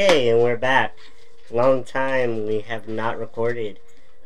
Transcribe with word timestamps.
Okay, 0.00 0.30
and 0.30 0.42
we're 0.42 0.56
back. 0.56 0.96
Long 1.50 1.84
time 1.84 2.46
we 2.46 2.60
have 2.60 2.88
not 2.88 3.18
recorded. 3.18 3.80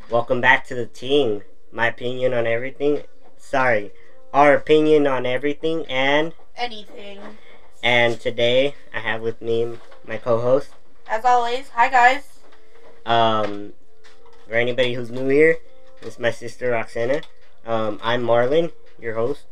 Welcome 0.08 0.40
back 0.40 0.64
to 0.68 0.74
the 0.76 0.86
team. 0.86 1.42
My 1.72 1.88
opinion 1.88 2.32
on 2.32 2.46
everything. 2.46 3.02
Sorry, 3.36 3.90
our 4.32 4.54
opinion 4.54 5.08
on 5.08 5.26
everything, 5.26 5.84
and 5.86 6.32
Anything. 6.56 7.18
and 7.82 8.20
today 8.20 8.76
I 8.94 9.00
have 9.00 9.20
with 9.20 9.42
me 9.42 9.76
my 10.06 10.16
co-host. 10.16 10.68
As 11.08 11.24
always, 11.24 11.70
hi 11.70 11.88
guys. 11.88 12.38
Um, 13.04 13.72
for 14.46 14.54
anybody 14.54 14.94
who's 14.94 15.10
new 15.10 15.26
here, 15.26 15.56
this 16.02 16.14
is 16.14 16.20
my 16.20 16.30
sister 16.30 16.70
Roxana. 16.70 17.22
Um, 17.66 17.98
I'm 18.00 18.22
Marlon, 18.22 18.70
your 19.00 19.14
host. 19.14 19.46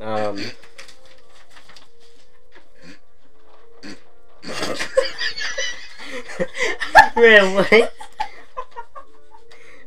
Um. 0.00 0.40
What? 7.14 7.94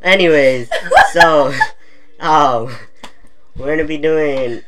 Anyways, 0.01 0.69
so, 1.11 1.53
um, 2.19 2.75
we're 3.55 3.75
gonna 3.75 3.87
be 3.87 3.97
doing, 3.97 4.61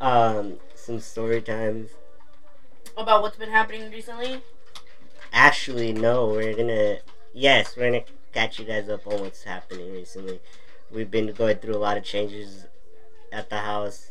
um, 0.00 0.54
some 0.74 0.98
story 1.00 1.42
times. 1.42 1.90
About 2.96 3.22
what's 3.22 3.36
been 3.36 3.50
happening 3.50 3.90
recently. 3.90 4.40
Actually, 5.32 5.92
no, 5.92 6.28
we're 6.28 6.54
gonna, 6.54 6.98
yes, 7.34 7.76
we're 7.76 7.90
gonna 7.90 8.04
catch 8.32 8.58
you 8.58 8.64
guys 8.64 8.88
up 8.88 9.06
on 9.06 9.20
what's 9.20 9.44
happening 9.44 9.92
recently. 9.92 10.40
We've 10.90 11.10
been 11.10 11.32
going 11.32 11.58
through 11.58 11.76
a 11.76 11.78
lot 11.78 11.96
of 11.96 12.04
changes 12.04 12.66
at 13.30 13.50
the 13.50 13.58
house. 13.58 14.10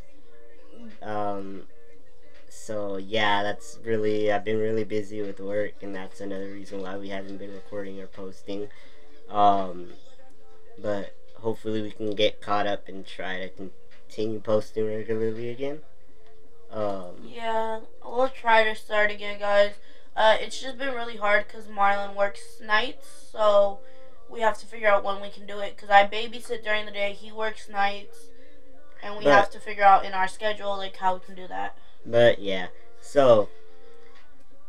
Um, 1.02 1.64
so 2.58 2.98
yeah, 2.98 3.44
that's 3.44 3.80
really, 3.84 4.32
I've 4.32 4.44
been 4.44 4.60
really 4.60 4.84
busy 4.84 5.22
with 5.22 5.40
work, 5.40 5.74
and 5.82 5.96
that's 5.96 6.20
another 6.22 6.50
reason 6.52 6.82
why 6.82 6.98
we 6.98 7.10
haven't 7.10 7.38
been 7.38 7.54
recording 7.54 8.00
or 8.00 8.08
posting. 8.08 8.68
Um, 9.30 9.90
but 10.78 11.16
hopefully 11.36 11.82
we 11.82 11.92
can 11.92 12.16
get 12.16 12.42
caught 12.42 12.68
up 12.68 12.88
and 12.88 13.06
try 13.06 13.40
to 13.40 13.50
continue 13.50 14.40
posting 14.40 14.88
regularly 14.88 15.50
again. 15.50 15.80
Um, 16.72 17.16
Yeah, 17.24 17.82
we'll 18.04 18.30
try 18.30 18.64
to 18.64 18.76
start 18.76 19.12
again, 19.12 19.40
guys. 19.40 19.74
Uh, 20.16 20.38
it's 20.40 20.60
just 20.60 20.78
been 20.78 20.94
really 20.96 21.18
hard 21.18 21.48
because 21.48 21.66
Marlon 21.66 22.16
works 22.16 22.60
nights, 22.62 23.30
so 23.32 23.80
we 24.30 24.42
have 24.42 24.58
to 24.60 24.66
figure 24.66 24.90
out 24.90 25.04
when 25.04 25.22
we 25.22 25.30
can 25.30 25.46
do 25.46 25.60
it. 25.60 25.76
Because 25.76 25.90
I 25.90 26.06
babysit 26.08 26.64
during 26.64 26.86
the 26.86 26.92
day, 26.92 27.14
he 27.14 27.32
works 27.32 27.70
nights, 27.70 28.18
and 29.02 29.16
we 29.18 29.26
But- 29.26 29.34
have 29.34 29.52
to 29.52 29.60
figure 29.60 29.84
out 29.84 30.06
in 30.06 30.14
our 30.14 30.28
schedule 30.28 30.76
like 30.76 30.98
how 30.98 31.14
we 31.14 31.20
can 31.22 31.36
do 31.36 31.48
that. 31.48 31.78
But 32.08 32.40
yeah, 32.40 32.68
so 33.02 33.50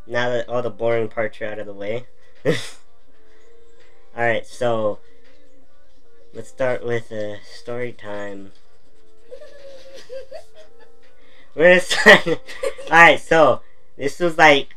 now 0.09 0.29
that 0.31 0.49
all 0.49 0.61
the 0.61 0.71
boring 0.71 1.09
parts 1.09 1.41
are 1.41 1.47
out 1.47 1.61
of 1.61 1.67
the 1.67 1.73
way, 1.73 2.07
all 2.45 2.53
right. 4.17 4.45
So 4.45 4.99
let's 6.35 6.49
start 6.49 6.85
with 6.85 7.13
a 7.13 7.35
uh, 7.35 7.37
story 7.45 7.93
time. 7.93 8.51
We're 11.55 11.69
gonna 11.69 11.81
start. 11.81 12.27
all 12.27 12.37
right. 12.91 13.21
So 13.21 13.63
this 13.97 14.19
was 14.19 14.37
like 14.37 14.75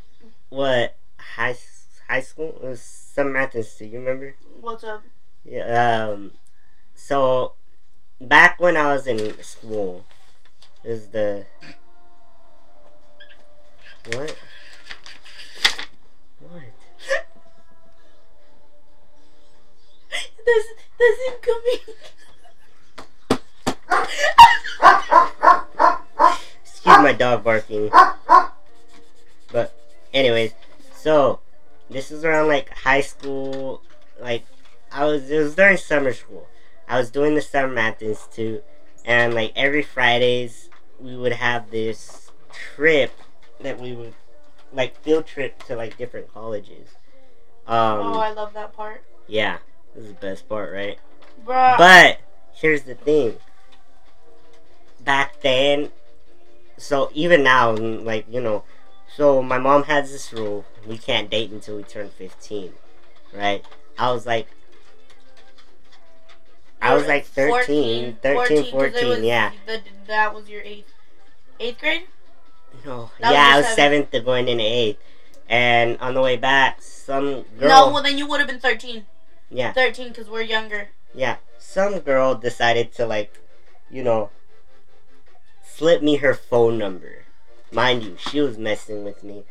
what 0.50 0.98
high 1.18 1.56
high 2.08 2.22
school? 2.22 2.60
It 2.62 2.64
was 2.64 2.82
some 2.82 3.34
math 3.34 3.54
Do 3.54 3.86
You 3.86 3.98
remember? 3.98 4.36
What's 4.60 4.84
up? 4.84 5.02
Yeah. 5.44 6.10
Um. 6.12 6.34
So 6.94 7.54
back 8.20 8.60
when 8.60 8.78
I 8.78 8.94
was 8.94 9.08
in 9.08 9.42
school, 9.42 10.06
is 10.84 11.08
the 11.08 11.46
what? 14.08 14.36
What? 16.40 16.64
This 20.44 20.66
this 20.98 21.20
incoming. 21.28 21.80
Excuse 26.64 26.98
my 26.98 27.14
dog 27.14 27.44
barking. 27.44 27.92
But, 29.52 29.78
anyways, 30.14 30.54
so 30.96 31.40
this 31.90 32.10
is 32.10 32.26
around 32.26 32.48
like 32.48 32.70
high 32.76 33.02
school. 33.02 33.82
Like, 34.20 34.46
I 34.92 35.06
was 35.06 35.30
it 35.30 35.38
was 35.38 35.56
during 35.56 35.78
summer 35.78 36.14
school. 36.14 36.48
I 36.88 36.98
was 36.98 37.12
doing 37.12 37.36
the 37.36 37.42
summer 37.42 37.72
math 37.72 38.02
institute, 38.02 38.64
and 39.06 39.36
like 39.36 39.54
every 39.56 39.84
Fridays 39.84 40.70
we 41.00 41.16
would 41.16 41.34
have 41.34 41.70
this 41.70 42.32
trip 42.52 43.12
that 43.64 43.80
we 43.80 43.94
would 43.94 44.14
like 44.74 44.98
field 45.02 45.26
trip 45.26 45.64
to 45.66 45.76
like 45.76 45.98
different 45.98 46.34
colleges. 46.34 46.90
Um, 47.68 48.00
oh, 48.00 48.20
I 48.20 48.32
love 48.32 48.54
that 48.54 48.74
part, 48.74 49.04
yeah, 49.28 49.58
this 49.96 50.04
is 50.04 50.10
the 50.10 50.16
best 50.16 50.50
part, 50.50 50.74
right? 50.74 51.00
bruh. 51.46 51.78
But 51.78 52.20
here's 52.54 52.84
the 52.84 52.96
thing. 52.96 53.38
Back 55.00 55.42
then, 55.42 55.90
so 56.78 57.10
even 57.14 57.44
now, 57.44 57.72
like 57.72 58.26
you 58.30 58.42
know, 58.42 58.64
so 59.16 59.42
my 59.42 59.58
mom 59.58 59.84
has 59.84 60.12
this 60.12 60.32
rule: 60.34 60.66
we 60.88 60.98
can't 60.98 61.30
date 61.30 61.52
until 61.52 61.78
we 61.78 61.84
turn 61.84 62.10
fifteen, 62.10 62.74
right? 63.34 63.66
I 63.98 64.12
was 64.12 64.26
like, 64.26 64.48
I 66.82 66.96
was 66.96 67.08
like 67.08 67.26
13, 67.26 68.18
13, 68.22 68.72
14, 68.72 68.96
it 68.96 69.08
was 69.08 69.20
yeah. 69.20 69.52
The, 69.68 69.82
that 70.08 70.34
was 70.34 70.50
your 70.50 70.62
eighth, 70.64 70.92
eighth 71.60 71.80
grade. 71.80 72.04
No, 72.86 73.12
That 73.20 73.34
yeah, 73.34 73.52
I 73.54 73.58
was 73.58 73.66
seventh. 73.68 73.76
seventh 73.76 74.12
to 74.12 74.20
going 74.22 74.48
into 74.48 74.64
eighth, 74.64 75.00
and 75.50 75.98
on 76.00 76.14
the 76.14 76.22
way 76.22 76.38
back, 76.38 76.82
some 76.82 77.44
girl, 77.60 77.70
No, 77.70 77.92
well 77.94 78.02
then 78.04 78.18
you 78.18 78.28
would 78.28 78.40
have 78.40 78.48
been 78.50 78.60
thirteen. 78.60 79.06
yeah, 79.50 79.72
Thirteen 79.74 80.10
because 80.10 80.30
we're 80.30 80.42
younger. 80.42 80.90
Yeah, 81.14 81.38
some 81.60 82.00
girl 82.00 82.36
decided 82.36 82.92
to 82.94 83.06
like, 83.06 83.38
you 83.90 84.04
know, 84.04 84.30
slip 85.64 86.02
me 86.02 86.18
her 86.18 86.34
phone 86.34 86.78
number. 86.78 87.26
Mind 87.72 88.04
you, 88.04 88.18
she 88.18 88.42
was 88.42 88.58
messing 88.58 89.04
with 89.04 89.24
me. 89.24 89.44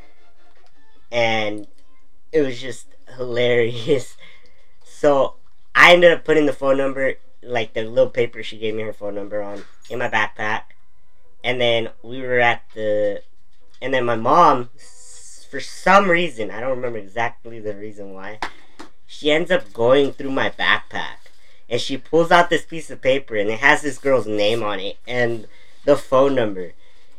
And 1.13 1.67
it 2.33 2.43
was 2.43 2.61
just 2.61 2.87
hilarious. 3.17 4.17
So 4.85 5.37
I 5.75 5.95
ended 5.95 6.13
up 6.13 6.27
putting 6.27 6.45
the 6.45 6.53
phone 6.53 6.77
number, 6.77 7.15
like 7.43 7.73
the 7.73 7.85
little 7.85 8.11
paper 8.11 8.43
she 8.43 8.59
gave 8.59 8.75
me 8.75 8.83
her 8.83 8.93
phone 8.93 9.15
number 9.15 9.41
on, 9.43 9.63
in 9.89 9.99
my 9.99 10.11
backpack. 10.11 10.65
And 11.43 11.61
then 11.61 11.91
we 12.03 12.21
were 12.23 12.41
at 12.41 12.63
the. 12.75 13.23
And 13.83 13.95
then 13.95 14.05
my 14.05 14.17
mom, 14.17 14.71
for 15.51 15.61
some 15.61 16.11
reason, 16.11 16.51
I 16.51 16.61
don't 16.61 16.77
remember 16.77 16.99
exactly 16.99 17.61
the 17.61 17.75
reason 17.75 18.13
why, 18.13 18.39
she 19.07 19.31
ends 19.31 19.51
up 19.51 19.73
going 19.73 20.13
through 20.13 20.31
my 20.31 20.51
backpack 20.51 21.31
and 21.71 21.81
she 21.81 21.97
pulls 21.97 22.31
out 22.31 22.51
this 22.51 22.65
piece 22.65 22.91
of 22.91 23.01
paper 23.01 23.37
and 23.37 23.49
it 23.49 23.61
has 23.61 23.81
this 23.81 23.97
girl's 23.97 24.27
name 24.27 24.63
on 24.63 24.81
it 24.81 24.99
and 25.07 25.47
the 25.85 25.97
phone 25.97 26.35
number. 26.35 26.73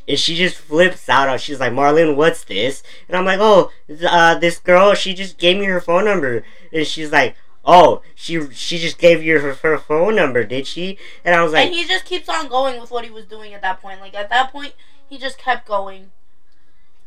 And 0.07 0.19
she 0.19 0.35
just 0.35 0.57
flips 0.57 1.07
out. 1.07 1.39
She's 1.39 1.59
like, 1.59 1.71
Marlon, 1.71 2.15
what's 2.15 2.43
this? 2.43 2.83
And 3.07 3.15
I'm 3.15 3.25
like, 3.25 3.39
oh, 3.41 3.71
uh, 4.07 4.37
this 4.39 4.59
girl, 4.59 4.93
she 4.93 5.13
just 5.13 5.37
gave 5.37 5.57
me 5.57 5.65
her 5.65 5.79
phone 5.79 6.05
number. 6.05 6.43
And 6.73 6.85
she's 6.85 7.11
like, 7.11 7.35
oh, 7.65 8.01
she 8.15 8.49
she 8.51 8.77
just 8.77 8.97
gave 8.97 9.23
you 9.23 9.39
her, 9.39 9.53
her 9.53 9.77
phone 9.77 10.15
number, 10.15 10.43
did 10.43 10.67
she? 10.67 10.97
And 11.23 11.35
I 11.35 11.43
was 11.43 11.53
like, 11.53 11.67
and 11.67 11.75
he 11.75 11.85
just 11.85 12.05
keeps 12.05 12.29
on 12.29 12.47
going 12.47 12.79
with 12.79 12.91
what 12.91 13.03
he 13.03 13.11
was 13.11 13.25
doing 13.25 13.53
at 13.53 13.61
that 13.61 13.81
point. 13.81 13.99
Like 13.99 14.15
at 14.15 14.29
that 14.29 14.51
point, 14.51 14.73
he 15.07 15.17
just 15.17 15.37
kept 15.37 15.67
going. 15.67 16.11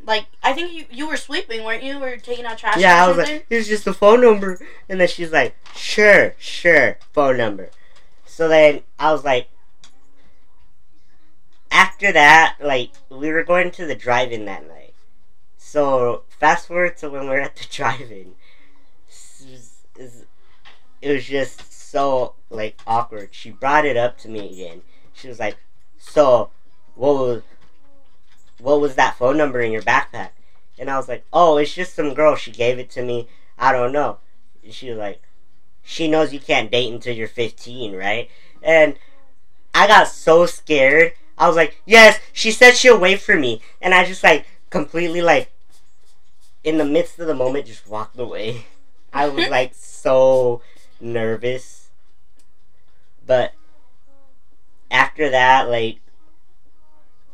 Like 0.05 0.27
I 0.43 0.53
think 0.53 0.73
you 0.73 0.85
you 0.91 1.09
were 1.09 1.17
sweeping, 1.17 1.65
weren't 1.65 1.83
you? 1.83 2.03
Or 2.03 2.17
taking 2.17 2.45
out 2.45 2.59
trash. 2.59 2.77
yeah, 2.77 3.05
I 3.05 3.09
was 3.09 3.17
something? 3.17 3.37
like, 3.37 3.47
here's 3.49 3.69
just 3.69 3.85
the 3.85 3.95
phone 3.95 4.21
number. 4.21 4.59
And 4.89 5.01
then 5.01 5.09
she's 5.09 5.33
like, 5.33 5.57
sure, 5.75 6.35
sure, 6.39 6.99
phone 7.13 7.37
number. 7.37 7.71
So 8.27 8.49
then 8.49 8.83
I 8.99 9.13
was 9.13 9.25
like, 9.25 9.49
after 11.71 12.13
that, 12.13 12.57
like, 12.61 12.91
we 13.09 13.31
were 13.31 13.45
going 13.45 13.71
to 13.73 13.87
the 13.87 13.95
drive 13.95 14.33
in 14.33 14.45
that 14.45 14.67
night. 14.67 14.95
So 15.57 16.23
fast 16.29 16.69
forward 16.69 16.97
to 16.99 17.11
when 17.11 17.29
we're 17.29 17.41
at 17.41 17.57
the 17.57 17.65
drive 17.71 18.11
in. 18.11 18.35
It 21.05 21.13
was 21.13 21.27
just 21.27 21.71
so, 21.71 22.33
like, 22.49 22.79
awkward. 22.87 23.29
She 23.33 23.51
brought 23.51 23.85
it 23.85 23.95
up 23.95 24.17
to 24.21 24.29
me 24.31 24.51
again. 24.51 24.81
She 25.13 25.29
was 25.29 25.39
like, 25.39 25.59
so, 25.99 26.49
what 26.95 27.15
was, 27.15 27.43
what 28.59 28.81
was 28.81 28.95
that 28.95 29.19
phone 29.19 29.37
number 29.37 29.61
in 29.61 29.71
your 29.71 29.83
backpack? 29.83 30.31
And 30.79 30.91
I 30.91 30.97
was 30.97 31.07
like, 31.07 31.27
oh, 31.31 31.59
it's 31.59 31.75
just 31.75 31.95
some 31.95 32.15
girl. 32.15 32.37
She 32.37 32.51
gave 32.51 32.79
it 32.79 32.89
to 32.93 33.03
me. 33.03 33.29
I 33.59 33.71
don't 33.71 33.93
know. 33.93 34.17
And 34.65 34.73
she 34.73 34.89
was 34.89 34.97
like, 34.97 35.21
she 35.83 36.09
knows 36.09 36.33
you 36.33 36.41
can't 36.41 36.71
date 36.71 36.91
until 36.91 37.15
you're 37.15 37.29
15, 37.29 37.95
right? 37.95 38.31
And 38.63 38.97
I 39.75 39.87
got 39.87 40.09
so 40.09 40.47
scared. 40.47 41.13
I 41.37 41.47
was 41.47 41.57
like, 41.57 41.83
yes, 41.85 42.19
she 42.33 42.51
said 42.51 42.77
she'll 42.77 42.99
wait 42.99 43.21
for 43.21 43.37
me. 43.37 43.61
And 43.83 43.93
I 43.93 44.07
just 44.07 44.25
like 44.25 44.47
completely 44.71 45.21
like 45.21 45.53
in 46.65 46.79
the 46.79 46.85
midst 46.87 47.19
of 47.19 47.27
the 47.27 47.35
moment 47.35 47.67
just 47.67 47.87
walked 47.87 48.19
away. 48.19 48.65
I 49.13 49.29
was 49.29 49.51
like 49.51 49.75
so 49.75 50.63
nervous. 51.01 51.91
But 53.27 53.53
after 54.91 55.31
that, 55.31 55.69
like 55.69 56.01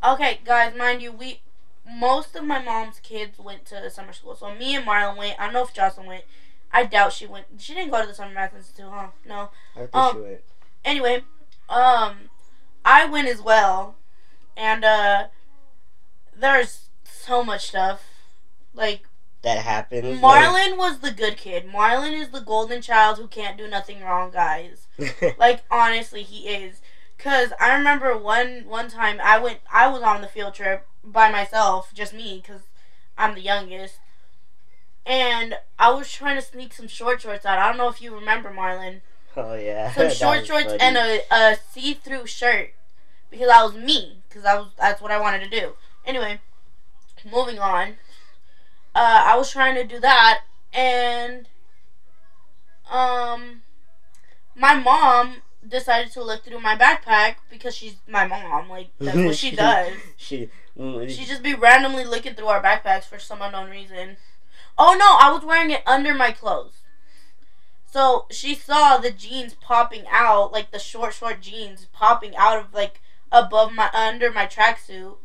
Okay, 0.03 0.41
guys, 0.45 0.75
mind 0.77 1.03
you, 1.03 1.13
we 1.13 1.41
most 1.87 2.35
of 2.37 2.45
my 2.45 2.63
mom's 2.63 3.01
kids 3.01 3.39
went 3.39 3.67
to 3.67 3.91
summer 3.91 4.13
school. 4.13 4.35
So 4.35 4.55
me 4.55 4.75
and 4.75 4.87
Marlon 4.87 5.17
went. 5.17 5.39
I 5.39 5.45
don't 5.45 5.53
know 5.53 5.65
if 5.65 5.75
Jocelyn 5.75 6.07
went. 6.07 6.25
I 6.73 6.85
doubt 6.87 7.13
she 7.13 7.27
went. 7.27 7.47
She 7.59 7.75
didn't 7.75 7.91
go 7.91 8.01
to 8.01 8.07
the 8.07 8.15
summer 8.15 8.33
math 8.33 8.55
institute, 8.55 8.87
huh? 8.91 9.09
No. 9.27 9.51
I 9.75 9.81
think 9.81 9.95
Um, 9.97 10.13
she 10.15 10.21
went. 10.21 10.41
Anyway, 10.85 11.25
um, 11.69 12.31
I 12.85 13.05
went 13.05 13.29
as 13.29 13.43
well, 13.43 13.97
and 14.57 14.85
uh, 14.85 15.27
there's 16.35 16.89
so 17.05 17.45
much 17.45 17.67
stuff. 17.67 18.05
Like 18.73 19.03
That 19.43 19.59
happens. 19.59 20.21
Marlon 20.21 20.77
was 20.77 20.99
the 20.99 21.11
good 21.11 21.37
kid. 21.39 21.67
Marlon 21.67 22.13
is 22.13 22.29
the 22.29 22.41
golden 22.41 22.83
child 22.83 23.17
who 23.19 23.27
can't 23.27 23.57
do 23.57 23.67
nothing 23.67 24.03
wrong, 24.03 24.31
guys. 24.31 24.87
Like 25.39 25.63
honestly, 25.71 26.23
he 26.23 26.49
is. 26.49 26.81
Cause 27.19 27.53
I 27.59 27.75
remember 27.75 28.17
one 28.17 28.65
one 28.67 28.89
time 28.89 29.19
I 29.23 29.39
went. 29.39 29.61
I 29.73 29.89
was 29.89 30.03
on 30.03 30.21
the 30.21 30.29
field 30.29 30.55
trip 30.55 30.87
by 31.03 31.31
myself, 31.31 31.93
just 31.95 32.13
me, 32.13 32.43
cause 32.47 32.63
I'm 33.17 33.35
the 33.35 33.41
youngest. 33.41 33.99
And 35.07 35.55
I 35.79 35.91
was 35.91 36.11
trying 36.13 36.37
to 36.37 36.43
sneak 36.43 36.75
some 36.75 36.89
short 36.89 37.23
shorts 37.23 37.47
out. 37.47 37.59
I 37.59 37.69
don't 37.69 37.79
know 37.79 37.89
if 37.89 38.03
you 38.03 38.15
remember, 38.15 38.51
Marlon. 38.51 39.01
oh 39.37 39.55
yeah. 39.55 39.93
Some 39.95 40.11
short 40.11 40.47
shorts 40.47 40.67
funny. 40.67 40.81
and 40.81 40.97
a, 40.97 41.21
a 41.31 41.57
see-through 41.73 42.27
shirt 42.27 42.75
because 43.31 43.49
I 43.49 43.63
was 43.65 43.75
me. 43.75 44.23
Because 44.29 44.45
I 44.45 44.59
was 44.59 44.69
that's 44.79 45.01
what 45.01 45.11
I 45.11 45.19
wanted 45.19 45.51
to 45.51 45.61
do. 45.61 45.73
Anyway, 46.05 46.41
moving 47.31 47.59
on. 47.59 47.95
Uh, 48.95 49.25
I 49.27 49.37
was 49.37 49.51
trying 49.51 49.75
to 49.77 49.85
do 49.85 50.01
that, 50.01 50.43
and 50.73 51.47
um, 52.91 53.63
my 54.55 54.75
mom 54.75 55.37
decided 55.67 56.13
to 56.13 56.23
look 56.25 56.45
through 56.45 56.61
my 56.61 56.77
backpack 56.77 57.37
because 57.51 57.75
she's 57.77 57.97
my 58.09 58.27
mom. 58.27 58.69
Like 58.69 58.89
that's 58.99 59.17
what 59.19 59.37
she 59.37 59.51
does. 59.55 59.93
She. 60.17 60.49
mm, 60.79 61.09
She 61.09 61.25
just 61.25 61.43
be 61.43 61.55
randomly 61.55 62.05
looking 62.05 62.35
through 62.35 62.47
our 62.49 62.63
backpacks 62.63 63.05
for 63.05 63.19
some 63.19 63.43
unknown 63.43 63.71
reason. 63.71 64.17
Oh 64.77 64.97
no, 64.99 65.17
I 65.21 65.33
was 65.33 65.45
wearing 65.45 65.71
it 65.71 65.83
under 65.87 66.15
my 66.15 66.33
clothes. 66.33 66.79
So 67.93 68.27
she 68.31 68.55
saw 68.55 68.99
the 68.99 69.11
jeans 69.11 69.55
popping 69.55 70.05
out, 70.11 70.53
like 70.53 70.71
the 70.71 70.79
short, 70.79 71.13
short 71.13 71.41
jeans 71.41 71.87
popping 71.93 72.37
out 72.37 72.59
of 72.59 72.73
like 72.73 73.01
above 73.33 73.73
my 73.73 73.91
under 73.93 74.33
my 74.33 74.47
tracksuit, 74.47 75.17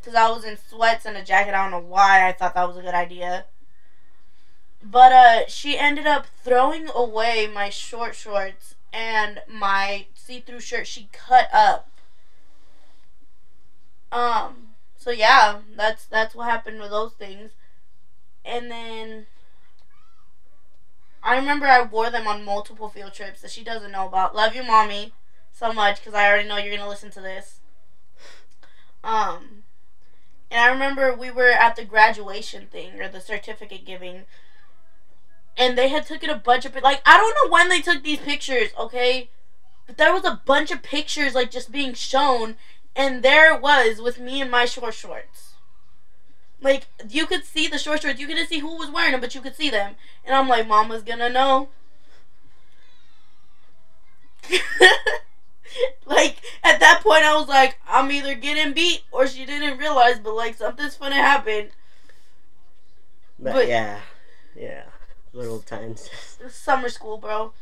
because 0.00 0.14
I 0.14 0.30
was 0.30 0.44
in 0.44 0.56
sweats 0.56 1.04
and 1.04 1.16
a 1.16 1.24
jacket. 1.24 1.54
I 1.54 1.62
don't 1.62 1.70
know 1.70 1.86
why 1.86 2.26
I 2.26 2.32
thought 2.32 2.54
that 2.54 2.66
was 2.66 2.76
a 2.76 2.82
good 2.82 2.94
idea. 2.94 3.44
But 4.82 5.12
uh, 5.12 5.46
she 5.48 5.78
ended 5.78 6.06
up 6.06 6.26
throwing 6.42 6.88
away 6.94 7.46
my 7.52 7.68
short 7.68 8.14
shorts 8.14 8.74
and 8.92 9.42
my 9.46 10.06
see-through 10.14 10.60
shirt. 10.60 10.86
She 10.86 11.08
cut 11.12 11.48
up. 11.52 11.90
Um. 14.10 14.68
So 14.96 15.10
yeah, 15.10 15.60
that's 15.76 16.04
that's 16.04 16.34
what 16.34 16.50
happened 16.50 16.80
with 16.80 16.90
those 16.90 17.12
things. 17.12 17.52
And 18.44 18.70
then 18.70 19.26
I 21.22 21.36
remember 21.36 21.66
I 21.66 21.82
wore 21.82 22.10
them 22.10 22.26
on 22.26 22.44
multiple 22.44 22.88
field 22.88 23.12
trips 23.12 23.42
that 23.42 23.50
she 23.50 23.62
doesn't 23.62 23.92
know 23.92 24.06
about. 24.06 24.34
Love 24.34 24.54
you, 24.54 24.62
mommy, 24.62 25.12
so 25.52 25.72
much 25.72 26.00
because 26.00 26.14
I 26.14 26.26
already 26.26 26.48
know 26.48 26.56
you're 26.56 26.76
gonna 26.76 26.88
listen 26.88 27.10
to 27.12 27.20
this. 27.20 27.60
Um, 29.02 29.59
and 30.50 30.60
I 30.60 30.68
remember 30.68 31.14
we 31.14 31.30
were 31.30 31.50
at 31.50 31.76
the 31.76 31.84
graduation 31.84 32.66
thing 32.66 33.00
or 33.00 33.08
the 33.08 33.20
certificate 33.20 33.84
giving, 33.84 34.22
and 35.56 35.78
they 35.78 35.88
had 35.88 36.06
taken 36.06 36.30
a 36.30 36.36
bunch 36.36 36.64
of 36.64 36.74
like 36.82 37.02
I 37.06 37.16
don't 37.16 37.36
know 37.44 37.52
when 37.52 37.68
they 37.68 37.80
took 37.80 38.02
these 38.02 38.18
pictures, 38.18 38.70
okay, 38.78 39.30
but 39.86 39.96
there 39.96 40.12
was 40.12 40.24
a 40.24 40.40
bunch 40.44 40.70
of 40.70 40.82
pictures 40.82 41.34
like 41.34 41.50
just 41.50 41.70
being 41.70 41.94
shown, 41.94 42.56
and 42.96 43.22
there 43.22 43.54
it 43.54 43.60
was 43.60 44.00
with 44.00 44.18
me 44.18 44.40
in 44.40 44.50
my 44.50 44.64
short 44.64 44.94
shorts. 44.94 45.54
Like 46.60 46.88
you 47.08 47.26
could 47.26 47.44
see 47.44 47.68
the 47.68 47.78
short 47.78 48.02
shorts, 48.02 48.20
you 48.20 48.26
couldn't 48.26 48.48
see 48.48 48.58
who 48.58 48.76
was 48.76 48.90
wearing 48.90 49.12
them, 49.12 49.20
but 49.20 49.34
you 49.34 49.40
could 49.40 49.56
see 49.56 49.70
them, 49.70 49.94
and 50.24 50.34
I'm 50.34 50.48
like, 50.48 50.66
Mama's 50.66 51.02
gonna 51.02 51.30
know. 51.30 51.68
like 56.06 56.36
at 56.62 56.80
that 56.80 57.00
point, 57.02 57.24
I 57.24 57.34
was 57.34 57.48
like, 57.48 57.78
I'm 57.88 58.10
either 58.10 58.34
getting 58.34 58.72
beat 58.72 59.02
or 59.10 59.26
she 59.26 59.44
didn't 59.44 59.78
realize, 59.78 60.18
but 60.18 60.34
like 60.34 60.54
something's 60.54 60.96
gonna 60.96 61.14
happen. 61.16 61.68
But, 63.38 63.54
but- 63.54 63.68
yeah, 63.68 64.00
yeah, 64.54 64.84
little 65.32 65.60
times. 65.60 66.08
Summer 66.48 66.88
school, 66.88 67.18
bro. 67.18 67.52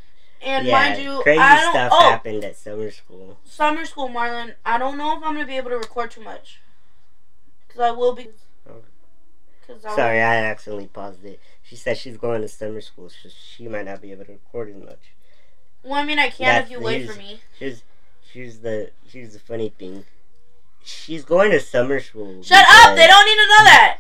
And 0.41 0.67
yeah, 0.67 0.73
mind 0.73 1.03
you, 1.03 1.21
crazy 1.23 1.41
I 1.41 1.61
don't. 1.61 1.73
stuff 1.73 1.93
oh, 1.93 2.11
happened 2.11 2.45
at 2.45 2.57
summer 2.57 2.91
school. 2.93 3.39
summer 3.45 3.85
school, 3.85 4.09
Marlon. 4.09 4.55
I 4.65 4.79
don't 4.79 4.97
know 4.97 5.17
if 5.17 5.25
I'm 5.25 5.35
gonna 5.35 5.47
be 5.47 5.57
able 5.57 5.71
to 5.71 5.79
record 5.79 6.13
too 6.13 6.23
much, 6.23 6.61
cause 7.69 7.81
I 7.81 7.91
will 7.91 8.15
be. 8.15 8.29
Okay. 8.69 8.79
Cause 9.67 9.85
I 9.85 9.97
Sorry, 9.97 10.21
I 10.21 10.37
accidentally 10.37 10.87
paused 10.87 11.25
it. 11.25 11.41
She 11.65 11.77
said 11.77 11.99
she's 11.99 12.17
going 12.17 12.41
to 12.41 12.49
summer 12.49 12.81
school, 12.81 13.11
so 13.11 13.29
she 13.29 13.69
might 13.69 13.85
not 13.85 14.01
be 14.01 14.13
able 14.13 14.25
to 14.25 14.33
record 14.33 14.71
as 14.71 14.77
much. 14.77 15.13
Well, 15.83 15.95
I 15.95 16.05
mean, 16.05 16.19
I 16.19 16.29
can 16.31 16.47
That's 16.47 16.67
if 16.67 16.73
you 16.73 16.81
wait 16.81 17.11
for 17.11 17.19
me. 17.19 17.41
Here's, 17.59 17.83
here's 18.33 18.59
the, 18.59 18.91
here's 19.07 19.33
the 19.35 19.39
funny 19.39 19.73
thing. 19.79 20.05
She's 20.83 21.25
going 21.25 21.51
to 21.51 21.61
summer 21.61 22.01
school. 22.01 22.43
Shut 22.43 22.65
up! 22.67 22.97
They 22.97 23.07
don't 23.07 23.27
need 23.27 23.35
to 23.35 23.49
know 23.49 23.65
that. 23.65 23.99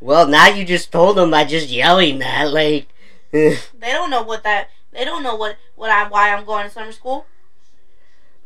Well, 0.00 0.26
now 0.26 0.48
you 0.48 0.64
just 0.64 0.90
told 0.90 1.16
them 1.16 1.30
by 1.30 1.44
just 1.44 1.68
yelling 1.68 2.18
that. 2.18 2.52
Like, 2.52 2.88
They 3.32 3.58
don't 3.82 4.10
know 4.10 4.22
what 4.22 4.42
that. 4.42 4.68
They 4.92 5.04
don't 5.04 5.22
know 5.22 5.36
what 5.36 5.56
what 5.76 5.90
I 5.90 6.08
why 6.08 6.34
I'm 6.34 6.44
going 6.44 6.66
to 6.66 6.70
summer 6.70 6.92
school. 6.92 7.26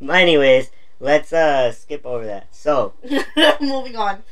anyways, 0.06 0.70
let's 1.00 1.32
uh 1.32 1.72
skip 1.72 2.04
over 2.04 2.26
that. 2.26 2.54
So, 2.54 2.92
Moving 3.60 3.96
on. 3.96 4.22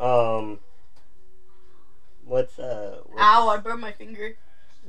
um, 0.00 0.58
what's 2.24 2.58
uh? 2.58 3.00
What's, 3.04 3.20
Ow! 3.20 3.48
I 3.48 3.58
burned 3.58 3.82
my 3.82 3.92
finger. 3.92 4.36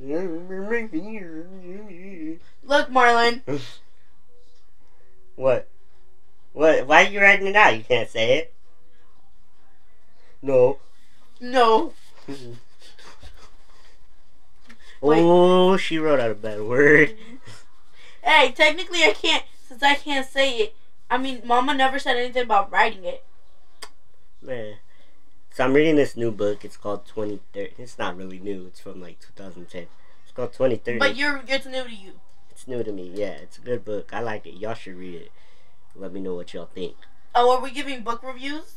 Look, 2.68 2.90
Marlon. 2.90 3.40
what? 5.36 5.68
What? 6.52 6.86
Why 6.86 7.06
are 7.06 7.08
you 7.08 7.18
writing 7.18 7.46
it 7.46 7.56
out? 7.56 7.74
You 7.74 7.82
can't 7.82 8.10
say 8.10 8.36
it. 8.38 8.54
No. 10.42 10.78
No. 11.40 11.94
Oh, 15.00 15.76
she 15.76 15.96
wrote 15.96 16.18
out 16.18 16.32
a 16.32 16.34
bad 16.34 16.60
word. 16.60 17.16
Hey, 18.20 18.50
technically 18.50 19.04
I 19.04 19.12
can't 19.12 19.44
since 19.66 19.80
I 19.82 19.94
can't 19.94 20.26
say 20.26 20.58
it. 20.58 20.74
I 21.08 21.18
mean, 21.18 21.40
Mama 21.44 21.72
never 21.72 22.00
said 22.00 22.16
anything 22.16 22.42
about 22.42 22.70
writing 22.70 23.04
it. 23.04 23.24
Man. 24.42 24.74
So 25.54 25.64
I'm 25.64 25.72
reading 25.72 25.94
this 25.94 26.16
new 26.16 26.32
book. 26.32 26.64
It's 26.64 26.76
called 26.76 27.06
2030. 27.06 27.80
It's 27.80 27.96
not 27.96 28.16
really 28.16 28.40
new. 28.40 28.66
It's 28.66 28.80
from 28.80 29.00
like 29.00 29.20
2010. 29.20 29.86
It's 30.24 30.32
called 30.32 30.52
2030. 30.52 30.98
But 30.98 31.16
you're 31.16 31.40
it's 31.46 31.64
new 31.64 31.84
to 31.84 31.94
you. 31.94 32.14
New 32.68 32.84
to 32.84 32.92
me. 32.92 33.10
Yeah, 33.14 33.30
it's 33.30 33.56
a 33.56 33.62
good 33.62 33.82
book. 33.82 34.10
I 34.12 34.20
like 34.20 34.46
it. 34.46 34.58
Y'all 34.58 34.74
should 34.74 34.96
read 34.96 35.14
it. 35.14 35.32
Let 35.96 36.12
me 36.12 36.20
know 36.20 36.34
what 36.34 36.52
y'all 36.52 36.66
think. 36.66 36.96
Oh, 37.34 37.56
are 37.56 37.62
we 37.62 37.70
giving 37.70 38.02
book 38.02 38.22
reviews? 38.22 38.74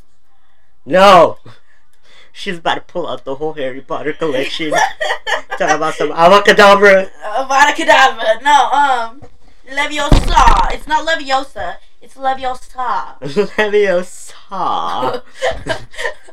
No! 0.85 1.39
She's 2.31 2.59
about 2.59 2.75
to 2.75 2.81
pull 2.81 3.05
out 3.05 3.25
the 3.25 3.35
whole 3.35 3.51
Harry 3.55 3.81
Potter 3.81 4.13
collection. 4.13 4.71
Talk 5.57 5.71
about 5.71 5.95
some 5.95 6.11
avocadabra. 6.11 7.11
Avada 7.21 7.73
Kedavra. 7.73 8.41
No, 8.41 8.69
um, 8.71 9.21
Leviosa. 9.69 10.71
It's 10.73 10.87
not 10.87 11.05
Leviosa. 11.05 11.75
It's 12.01 12.15
Leviosa. 12.15 13.19
Leviosa. 13.59 15.21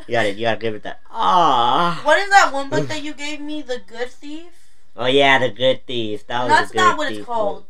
you 0.06 0.12
gotta, 0.12 0.32
you 0.32 0.42
gotta 0.42 0.60
give 0.60 0.76
it 0.76 0.84
that. 0.84 1.00
Ah. 1.10 2.00
what 2.04 2.18
is 2.20 2.30
that 2.30 2.52
one 2.52 2.70
book 2.70 2.86
that 2.86 3.02
you 3.02 3.14
gave 3.14 3.40
me? 3.40 3.62
The 3.62 3.80
Good 3.84 4.12
Thief. 4.12 4.67
Oh 5.00 5.06
yeah, 5.06 5.38
the 5.38 5.48
Good 5.48 5.86
Thief. 5.86 6.26
That 6.26 6.42
was 6.42 6.48
That's 6.50 6.70
a 6.72 6.74
good 6.74 6.80
not 6.80 6.98
what 6.98 7.12
it's 7.12 7.24
called. 7.24 7.66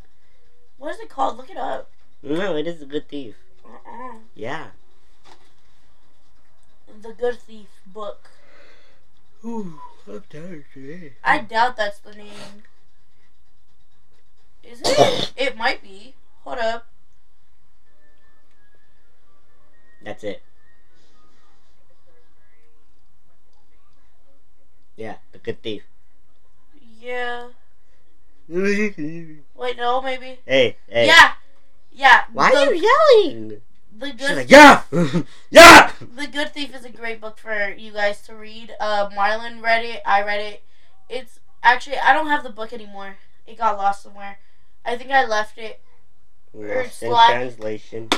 What 0.78 0.94
is 0.94 1.00
it 1.00 1.10
called? 1.10 1.36
Look 1.36 1.50
it 1.50 1.58
up. 1.58 1.90
No, 2.22 2.56
it 2.56 2.66
is 2.66 2.80
a 2.80 2.86
good 2.86 3.06
thief. 3.06 3.34
Uh-uh. 3.62 4.14
Yeah. 4.34 4.68
The 7.02 7.12
Good 7.12 7.38
Thief 7.38 7.68
book. 7.86 8.30
Ooh, 9.44 9.78
I'm 10.08 10.24
tired 10.30 10.64
today. 10.72 11.12
I 11.22 11.38
doubt 11.40 11.76
that's 11.76 11.98
the 11.98 12.14
name. 12.14 12.62
Is 14.64 14.80
it? 14.82 15.32
it 15.36 15.56
might 15.56 15.82
be. 15.82 16.14
Hold 16.44 16.58
up. 16.58 16.88
That's 20.02 20.24
it. 20.24 20.42
Yeah, 24.96 25.16
the 25.32 25.38
good 25.38 25.62
thief. 25.62 25.82
Yeah. 27.00 27.48
Wait, 28.48 29.76
no, 29.76 30.00
maybe. 30.00 30.38
hey. 30.46 30.76
Hey. 30.88 31.06
Yeah. 31.06 31.32
Yeah. 31.92 32.24
Why 32.32 32.50
the, 32.50 32.56
are 32.58 32.74
you 32.74 32.88
yelling? 33.22 33.60
The 33.98 34.06
She's 34.06 34.16
Good 34.16 34.36
like, 34.36 34.50
yeah, 34.50 34.82
yeah. 35.50 35.90
The 36.00 36.28
Good 36.28 36.54
Thief 36.54 36.74
is 36.74 36.84
a 36.84 36.90
great 36.90 37.20
book 37.20 37.36
for 37.36 37.74
you 37.76 37.92
guys 37.92 38.22
to 38.22 38.34
read. 38.34 38.72
Uh, 38.78 39.10
Marlon 39.10 39.60
read 39.60 39.84
it. 39.84 40.02
I 40.06 40.22
read 40.22 40.40
it. 40.40 40.62
It's 41.08 41.40
actually 41.64 41.98
I 41.98 42.12
don't 42.12 42.28
have 42.28 42.44
the 42.44 42.50
book 42.50 42.72
anymore. 42.72 43.16
It 43.46 43.58
got 43.58 43.76
lost 43.76 44.04
somewhere. 44.04 44.38
I 44.84 44.96
think 44.96 45.10
I 45.10 45.26
left 45.26 45.58
it. 45.58 45.80
Lost 46.54 47.02
in 47.02 47.10
translation. 47.10 48.08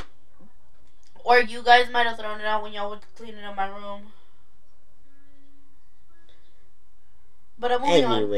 Or 1.25 1.41
you 1.41 1.63
guys 1.63 1.91
might 1.91 2.07
have 2.07 2.19
thrown 2.19 2.41
it 2.41 2.47
out 2.47 2.63
when 2.63 2.73
y'all 2.73 2.91
were 2.91 3.01
cleaning 3.17 3.45
up 3.45 3.57
my 3.57 3.69
room. 3.69 4.13
But 7.61 7.73
I'm 7.73 7.83
moving 7.83 8.05
on. 8.07 8.31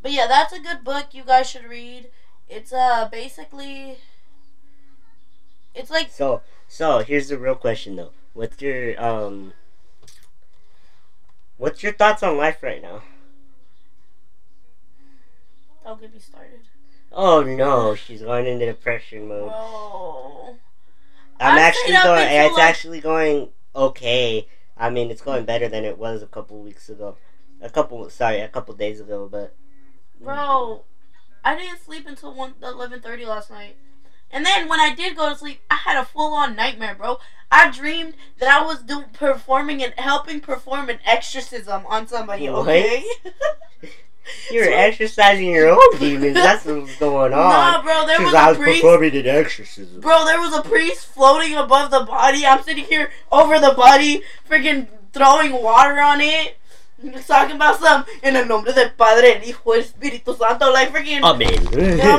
But 0.00 0.12
yeah, 0.12 0.26
that's 0.26 0.54
a 0.54 0.58
good 0.58 0.82
book 0.82 1.08
you 1.12 1.22
guys 1.22 1.50
should 1.50 1.66
read. 1.66 2.08
It's 2.48 2.72
uh 2.72 3.08
basically 3.12 3.98
it's 5.74 5.90
like 5.90 6.10
so 6.10 6.40
so 6.66 7.00
here's 7.00 7.28
the 7.28 7.38
real 7.38 7.54
question 7.54 7.96
though. 7.96 8.12
What's 8.32 8.60
your 8.62 9.00
um? 9.02 9.52
What's 11.58 11.82
your 11.82 11.92
thoughts 11.92 12.22
on 12.22 12.36
life 12.38 12.62
right 12.62 12.80
now? 12.80 13.02
don't 15.84 16.00
get 16.00 16.12
me 16.12 16.20
started. 16.20 16.60
Oh 17.12 17.42
no, 17.42 17.94
she's 17.94 18.20
going 18.22 18.46
into 18.46 18.66
depression 18.66 19.28
mode. 19.28 19.48
Bro. 19.48 20.56
I'm 21.40 21.58
I 21.58 21.60
actually 21.60 21.94
going. 21.94 22.28
It's 22.30 22.54
like- 22.54 22.62
actually 22.62 23.00
going 23.00 23.48
okay. 23.74 24.46
I 24.76 24.90
mean, 24.90 25.10
it's 25.10 25.22
going 25.22 25.44
better 25.44 25.68
than 25.68 25.84
it 25.84 25.98
was 25.98 26.22
a 26.22 26.26
couple 26.26 26.60
weeks 26.60 26.88
ago. 26.88 27.16
A 27.60 27.68
couple, 27.70 28.08
sorry, 28.10 28.40
a 28.40 28.48
couple 28.48 28.74
days 28.74 29.00
ago. 29.00 29.28
But 29.30 29.54
Bro, 30.20 30.84
I 31.44 31.56
didn't 31.56 31.80
sleep 31.84 32.06
until 32.06 32.34
1 32.34 32.54
11:30 32.62 33.26
last 33.26 33.50
night. 33.50 33.76
And 34.30 34.44
then 34.44 34.68
when 34.68 34.78
I 34.80 34.94
did 34.94 35.16
go 35.16 35.30
to 35.30 35.36
sleep, 35.36 35.60
I 35.70 35.76
had 35.76 35.96
a 35.96 36.04
full-on 36.04 36.54
nightmare, 36.54 36.94
bro. 36.94 37.18
I 37.50 37.70
dreamed 37.70 38.12
that 38.38 38.48
I 38.50 38.62
was 38.62 38.82
do- 38.82 39.06
performing 39.14 39.82
and 39.82 39.94
helping 39.96 40.40
perform 40.40 40.90
an 40.90 40.98
exorcism 41.06 41.86
on 41.86 42.06
somebody, 42.06 42.46
What? 42.50 42.60
okay? 42.68 43.02
you're 44.50 44.66
So- 44.66 44.72
exercising 44.72 45.46
your 45.50 45.70
own 45.70 45.98
demons. 45.98 46.34
That's 46.34 46.66
what's 46.66 46.94
going 46.98 47.32
on. 47.32 47.38
Nah, 47.50 47.82
bro, 47.82 48.06
there 48.06 48.18
was 48.20 48.28
Because 48.30 48.34
I 48.34 48.46
a 48.46 48.48
was 48.50 48.58
priest. 48.58 48.82
performing 48.82 49.16
an 49.16 49.26
exorcism. 49.26 50.00
Bro, 50.02 50.26
there 50.26 50.40
was 50.40 50.54
a 50.54 50.62
priest 50.62 51.06
floating 51.06 51.54
above 51.56 51.90
the 51.90 52.00
body. 52.00 52.44
I'm 52.44 52.62
sitting 52.62 52.84
here 52.84 53.10
over 53.32 53.58
the 53.58 53.72
body, 53.72 54.22
freaking 54.48 54.88
throwing 55.14 55.52
water 55.62 55.98
on 56.00 56.20
it. 56.20 56.57
Just 57.04 57.28
talking 57.28 57.54
about 57.56 57.78
some 57.78 58.04
en 58.22 58.34
el 58.34 58.46
nombre 58.46 58.72
del 58.72 58.90
Padre, 58.90 59.36
el 59.36 59.42
Hijo, 59.42 59.72
el 59.72 59.82
Espíritu 59.82 60.36
Santo, 60.36 60.72
like 60.72 60.90
freaking. 60.92 61.22
Amen. 61.22 61.52
Yeah, 61.96 62.18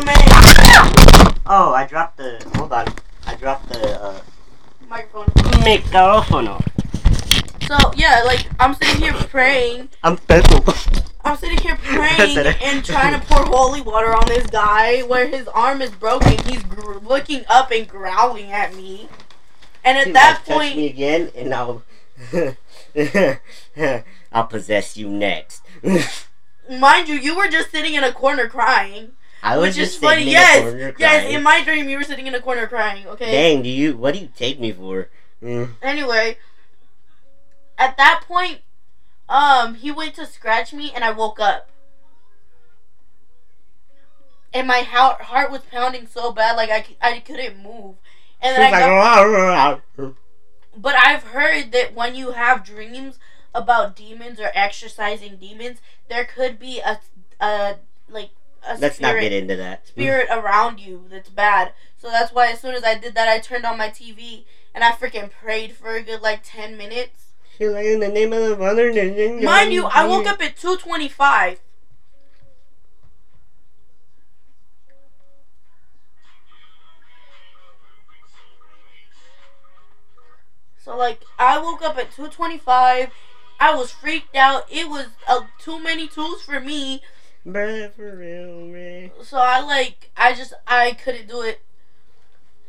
oh, 1.46 1.74
I 1.74 1.86
dropped 1.86 2.18
the. 2.18 2.42
Hold 2.56 2.72
on. 2.72 2.88
I 3.28 3.36
dropped 3.36 3.68
the 3.70 4.02
uh, 4.02 4.22
Microphone. 4.88 5.28
microphone. 5.64 6.64
So 7.68 7.78
yeah, 7.96 8.24
like 8.26 8.48
I'm 8.60 8.74
sitting 8.74 9.02
here 9.02 9.14
praying. 9.14 9.90
I'm 10.02 10.18
pencil. 10.18 10.64
I'm 11.26 11.36
sitting 11.36 11.58
here 11.60 11.76
praying 11.84 12.38
and 12.38 12.84
trying 12.84 13.20
to 13.20 13.26
pour 13.28 13.46
holy 13.46 13.82
water 13.82 14.16
on 14.16 14.26
this 14.28 14.48
guy 14.48 15.02
where 15.02 15.28
his 15.28 15.48
arm 15.50 15.82
is 15.82 15.92
broken. 15.92 16.38
He's 16.46 16.64
gr- 16.64 17.00
looking 17.04 17.44
up 17.50 17.72
and 17.72 17.86
growling 17.88 18.52
at 18.52 18.74
me. 18.76 19.10
And 19.84 19.98
at 19.98 20.14
that 20.14 20.46
touch 20.46 20.56
point, 20.56 20.78
me 20.78 20.88
again, 20.88 21.32
and 21.36 21.54
I'll. 21.54 21.84
I'll 24.32 24.48
possess 24.48 24.98
you 24.98 25.10
next. 25.10 25.64
mind 26.70 27.08
you, 27.08 27.16
you 27.16 27.36
were 27.36 27.48
just 27.48 27.72
sitting 27.72 27.96
in 27.96 28.04
a 28.04 28.12
corner 28.12 28.48
crying. 28.48 29.12
I 29.42 29.58
was 29.58 29.70
Which 29.70 29.76
just 29.76 29.96
is 29.96 30.00
funny. 30.00 30.30
Yes, 30.30 30.60
a 30.60 30.62
corner 30.62 30.96
yes. 31.00 31.34
In 31.34 31.44
my 31.44 31.64
dream, 31.64 31.88
you 31.88 31.98
were 31.98 32.04
sitting 32.04 32.28
in 32.28 32.36
a 32.36 32.42
corner 32.42 32.68
crying. 32.68 33.08
Okay. 33.08 33.32
Dang, 33.32 33.64
do 33.64 33.70
you? 33.70 33.96
What 33.98 34.14
do 34.14 34.20
you 34.20 34.30
take 34.36 34.60
me 34.60 34.72
for? 34.72 35.10
Mm. 35.42 35.72
Anyway, 35.82 36.38
at 37.78 37.96
that 37.98 38.24
point, 38.28 38.60
um, 39.30 39.76
he 39.76 39.92
went 39.92 40.16
to 40.16 40.26
scratch 40.26 40.74
me, 40.74 40.92
and 40.94 41.06
I 41.06 41.12
woke 41.12 41.40
up, 41.40 41.70
and 44.54 44.68
my 44.68 44.82
heart 44.82 45.22
heart 45.22 45.52
was 45.52 45.62
pounding 45.72 46.06
so 46.06 46.34
bad, 46.34 46.58
like 46.58 46.70
I, 46.70 46.86
I 47.02 47.20
couldn't 47.20 47.64
move. 47.64 47.96
And 48.42 48.56
then 48.58 48.72
was 48.72 48.82
I 48.82 48.86
like, 48.86 49.82
got. 49.98 50.16
But 50.82 50.96
I've 50.96 51.24
heard 51.24 51.72
that 51.74 51.94
when 51.94 52.16
you 52.16 52.32
have 52.32 52.64
dreams 52.64 53.20
about 53.54 53.96
demons 53.96 54.40
or 54.40 54.52
exercising 54.54 55.38
demons, 55.38 55.80
there 56.08 56.26
could 56.26 56.60
be 56.60 56.80
a, 56.80 57.00
a 57.40 57.76
like 58.08 58.30
a 58.68 58.78
let's 58.78 58.96
spirit, 58.96 59.16
not 59.16 59.22
get 59.22 59.34
into 59.34 59.56
that. 59.56 59.80
Hmm? 59.80 60.02
spirit 60.02 60.28
around 60.32 60.80
you 60.80 61.06
that's 61.10 61.30
bad. 61.30 61.74
So 61.98 62.10
that's 62.10 62.34
why 62.34 62.52
as 62.52 62.62
soon 62.62 62.76
as 62.76 62.84
I 62.84 62.98
did 62.98 63.16
that, 63.16 63.28
I 63.28 63.40
turned 63.40 63.66
on 63.66 63.78
my 63.78 63.90
TV 63.90 64.46
and 64.74 64.84
I 64.84 64.92
freaking 64.92 65.30
prayed 65.30 65.74
for 65.74 65.96
a 65.96 66.04
good 66.04 66.22
like 66.22 66.42
ten 66.44 66.78
minutes. 66.78 67.26
She 67.58 67.68
like 67.68 67.86
in 67.86 68.00
the 68.00 68.08
name 68.08 68.32
of 68.32 68.42
the 68.42 68.56
Father. 68.56 68.94
Mind 69.44 69.74
you, 69.74 69.86
I 69.86 70.08
woke 70.08 70.28
up 70.28 70.42
at 70.42 70.56
two 70.56 70.78
twenty 70.78 71.10
five. 71.10 71.60
So 80.90 80.98
like 80.98 81.22
I 81.38 81.60
woke 81.60 81.84
up 81.84 82.00
at 82.00 82.12
two 82.12 82.30
twenty 82.30 82.58
five. 82.58 83.12
I 83.60 83.76
was 83.76 83.92
freaked 83.92 84.36
out. 84.36 84.64
It 84.72 84.90
was 84.90 85.06
uh, 85.28 85.42
too 85.60 85.80
many 85.80 86.08
tools 86.08 86.42
for 86.42 86.60
me. 86.60 87.04
Bruh, 87.46 87.94
for 87.94 88.16
real, 88.16 88.62
man. 88.62 89.12
So 89.22 89.38
I 89.38 89.62
like 89.62 90.10
I 90.18 90.34
just 90.34 90.52
I 90.66 90.94
couldn't 90.94 91.28
do 91.28 91.44
it. 91.44 91.62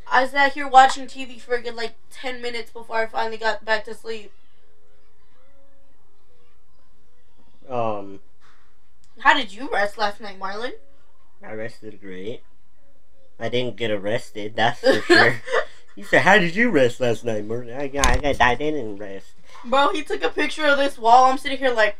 I 0.07 0.27
sat 0.27 0.53
here 0.53 0.69
watching 0.69 1.07
TV 1.07 1.41
for 1.41 1.55
a 1.55 1.63
good 1.63 1.75
like 1.77 1.95
ten 2.11 2.43
minutes 2.43 2.71
before 2.71 2.97
I 2.97 3.07
finally 3.07 3.39
got 3.39 3.65
back 3.65 3.87
to 3.87 3.95
sleep. 3.95 4.31
Um, 7.71 8.21
How 9.21 9.33
did 9.33 9.51
you 9.51 9.71
rest 9.73 9.97
last 9.97 10.21
night, 10.21 10.39
Marlon? 10.39 10.73
I 11.43 11.55
rested 11.55 11.99
great. 12.03 12.43
I 13.39 13.49
didn't 13.49 13.77
get 13.77 13.91
arrested, 13.91 14.57
that's 14.57 14.81
for 14.81 15.01
sure. 15.01 15.41
You 16.01 16.07
said, 16.07 16.23
"How 16.23 16.39
did 16.39 16.57
you 16.57 16.71
rest 16.71 16.99
last 16.99 17.27
night, 17.27 17.45
Merton?" 17.45 17.75
I, 17.79 17.91
I, 17.95 18.35
I 18.41 18.55
didn't 18.55 18.97
rest. 18.97 19.27
Bro, 19.67 19.91
he 19.93 20.03
took 20.03 20.23
a 20.25 20.31
picture 20.31 20.65
of 20.65 20.79
this 20.79 20.97
wall. 20.97 21.27
I'm 21.27 21.37
sitting 21.37 21.59
here 21.59 21.73
like, 21.75 21.97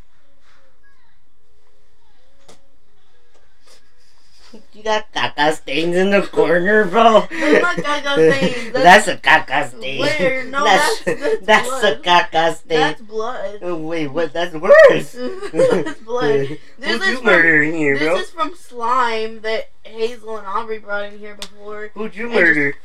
You 4.73 4.81
got 4.83 5.13
caca 5.13 5.53
stains 5.53 5.95
in 5.95 6.09
the 6.09 6.23
corner, 6.23 6.83
bro. 6.85 7.03
Not 7.21 7.29
caca 7.29 8.13
stains, 8.35 8.73
That's, 8.73 9.05
that's- 9.05 9.07
a 9.07 9.17
caca 9.17 9.69
stain. 9.69 9.99
Where? 10.01 10.43
No, 10.45 10.63
that's 10.65 11.03
that's- 11.03 11.39
that's 11.43 11.83
a 11.83 11.95
caca 11.97 12.55
stain. 12.55 12.79
that's 12.79 13.01
blood. 13.01 13.59
Oh, 13.61 13.75
wait, 13.77 14.07
what? 14.07 14.33
That's 14.33 14.53
worse. 14.55 15.11
that's 15.13 15.99
blood. 15.99 16.57
This 16.79 16.91
Who'd 16.91 17.01
is 17.01 17.07
you 17.07 17.15
from- 17.17 17.25
murder 17.27 17.61
in 17.61 17.75
here, 17.75 17.97
This 17.99 18.07
bro? 18.07 18.17
is 18.17 18.29
from 18.31 18.55
slime 18.55 19.41
that 19.41 19.69
Hazel 19.83 20.37
and 20.37 20.47
Aubrey 20.47 20.79
brought 20.79 21.05
in 21.13 21.19
here 21.19 21.35
before. 21.35 21.91
Who'd 21.93 22.15
you 22.15 22.29
I 22.29 22.31
just- 22.33 22.41
murder? 22.41 22.75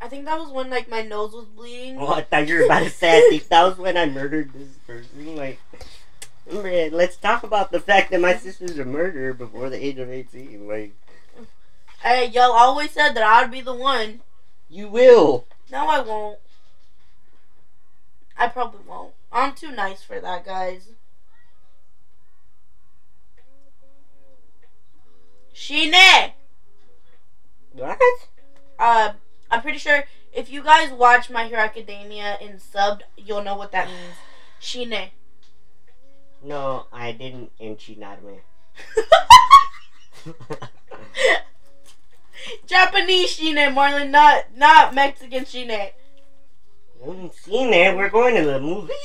I 0.00 0.08
think 0.08 0.24
that 0.26 0.38
was 0.38 0.50
when 0.50 0.70
like 0.70 0.88
my 0.88 1.02
nose 1.02 1.32
was 1.32 1.46
bleeding. 1.46 1.96
Oh, 1.98 2.06
I 2.14 2.22
thought 2.22 2.46
you 2.48 2.56
were 2.58 2.64
about 2.64 2.84
to 2.84 2.90
say. 2.90 3.18
I 3.18 3.28
think 3.30 3.48
that 3.48 3.64
was 3.64 3.78
when 3.78 3.96
I 3.96 4.06
murdered 4.06 4.52
this 4.52 4.68
person. 4.86 5.34
Like, 5.36 5.60
man, 6.50 6.92
let's 6.92 7.16
talk 7.16 7.42
about 7.42 7.72
the 7.72 7.80
fact 7.80 8.10
that 8.12 8.20
my 8.20 8.36
sister's 8.36 8.78
a 8.78 8.84
murderer 8.84 9.32
before 9.34 9.68
the 9.70 9.84
age 9.84 9.98
of 9.98 10.08
eighteen. 10.10 10.68
Like, 10.68 10.92
Hey, 12.02 12.26
y'all 12.28 12.52
always 12.52 12.92
said 12.92 13.14
that 13.14 13.24
I'd 13.24 13.50
be 13.50 13.60
the 13.60 13.74
one. 13.74 14.20
you 14.70 14.86
will. 14.88 15.46
No, 15.70 15.88
I 15.88 16.00
won't. 16.00 16.38
I 18.36 18.46
probably 18.46 18.80
won't. 18.86 19.14
I'm 19.32 19.52
too 19.54 19.72
nice 19.72 20.02
for 20.04 20.20
that, 20.20 20.44
guys. 20.46 20.90
Shine! 25.52 26.32
What? 27.72 27.98
Uh, 28.78 29.12
I'm 29.50 29.62
pretty 29.62 29.78
sure 29.78 30.04
if 30.32 30.50
you 30.50 30.62
guys 30.62 30.92
watch 30.92 31.30
My 31.30 31.46
Hero 31.46 31.60
Academia 31.60 32.38
in 32.40 32.58
subbed, 32.58 33.00
you'll 33.16 33.42
know 33.42 33.56
what 33.56 33.72
that 33.72 33.88
means. 33.88 34.14
Shine. 34.60 35.10
No, 36.42 36.86
I 36.92 37.12
didn't 37.12 37.50
enchinarme. 37.58 38.40
Japanese 42.66 43.30
Shine, 43.30 43.74
Marlon, 43.74 44.10
not 44.10 44.56
not 44.56 44.94
Mexican 44.94 45.44
Shine. 45.44 45.70
I 45.70 45.92
haven't 47.04 47.34
seen 47.34 47.72
it. 47.72 47.96
We're 47.96 48.10
going 48.10 48.34
to 48.36 48.44
the 48.44 48.60
movies. 48.60 48.96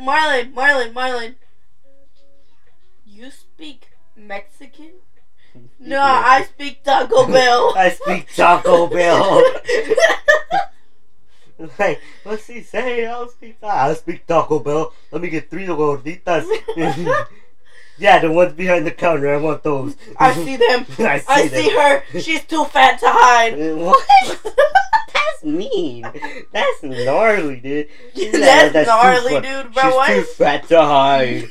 Marlon, 0.00 0.52
Marlon, 0.54 0.92
Marlon. 0.92 1.36
You 3.06 3.30
speak 3.30 3.92
Mexican? 4.16 5.01
No, 5.78 6.00
I 6.00 6.44
speak 6.44 6.84
Taco 6.84 7.26
Bell. 7.32 7.74
I 7.76 7.90
speak 7.90 8.32
Taco 8.34 8.86
Bell. 8.86 9.42
like, 11.78 12.00
what's 12.22 12.46
he 12.46 12.62
saying? 12.62 13.08
I'll 13.08 13.28
speak. 13.28 13.56
I 13.62 13.92
speak 13.94 14.26
Taco 14.26 14.60
Bell. 14.60 14.92
Let 15.10 15.22
me 15.22 15.28
get 15.28 15.50
three 15.50 15.66
gorditas. 15.66 16.46
yeah, 17.98 18.20
the 18.20 18.30
ones 18.30 18.52
behind 18.52 18.86
the 18.86 18.92
counter. 18.92 19.34
I 19.34 19.38
want 19.38 19.64
those. 19.64 19.96
I 20.16 20.32
see 20.34 20.56
them. 20.56 20.86
I 21.00 21.18
see, 21.18 21.26
I 21.28 21.48
them. 21.48 21.62
see 21.62 21.70
her. 21.70 22.20
She's 22.20 22.44
too 22.44 22.64
fat 22.66 23.00
to 23.00 23.06
hide. 23.08 23.56
What? 23.76 24.06
That's 25.12 25.44
mean. 25.44 26.02
That's 26.52 26.82
gnarly, 26.82 27.60
dude. 27.60 27.88
That's 28.14 28.72
too 28.72 28.84
gnarly, 28.84 29.40
dude, 29.40 29.74
bro, 29.74 29.82
She's 29.82 29.94
what? 29.94 30.08
too 30.08 30.22
fat 30.22 30.68
to 30.68 30.80
hide. 30.80 31.50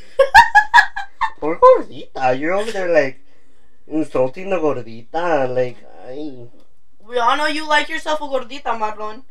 Poor 1.38 1.58
gordita. 1.58 2.38
You're 2.38 2.54
over 2.54 2.70
there 2.70 2.92
like 2.92 3.21
insulting 3.92 4.50
the 4.50 4.58
gordita. 4.58 5.46
Like, 5.54 5.76
I. 6.08 6.48
We 7.06 7.18
all 7.18 7.36
know 7.36 7.46
you 7.46 7.68
like 7.68 7.88
yourself 7.88 8.20
a 8.20 8.24
gordita, 8.24 8.78
Marlon. 8.78 9.22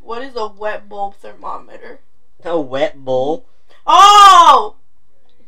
What 0.00 0.22
is 0.22 0.34
a 0.36 0.46
wet 0.48 0.88
bulb 0.88 1.16
thermometer? 1.16 2.00
A 2.44 2.60
wet 2.60 3.04
bowl. 3.04 3.46
Oh! 3.86 4.76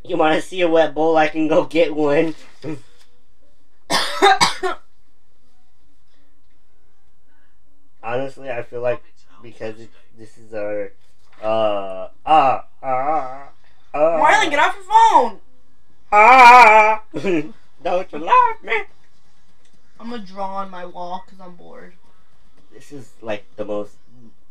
You 0.04 0.16
want 0.16 0.36
to 0.36 0.42
see 0.42 0.60
a 0.60 0.68
wet 0.68 0.94
bowl? 0.94 1.16
I 1.16 1.28
can 1.28 1.48
go 1.48 1.64
get 1.64 1.94
one. 1.94 2.34
Honestly, 8.02 8.50
I 8.50 8.62
feel 8.62 8.80
like 8.80 9.02
because 9.42 9.78
it, 9.80 9.90
this 10.16 10.38
is 10.38 10.54
our 10.54 10.92
uh 11.42 12.08
ah 12.24 12.64
ah 12.82 13.48
ah. 13.92 14.18
Marlon, 14.22 14.48
get 14.48 14.58
off 14.58 14.74
your 14.74 14.84
phone! 14.84 15.40
Ah! 16.12 17.02
Don't 17.12 18.12
you 18.12 18.18
laugh, 18.18 18.56
man. 18.62 18.84
I'm 19.98 20.10
gonna 20.10 20.22
draw 20.22 20.56
on 20.56 20.70
my 20.70 20.84
wall 20.84 21.22
because 21.24 21.40
I'm 21.40 21.54
bored. 21.56 21.94
This 22.72 22.92
is 22.92 23.12
like 23.22 23.44
the 23.56 23.64
most 23.64 23.96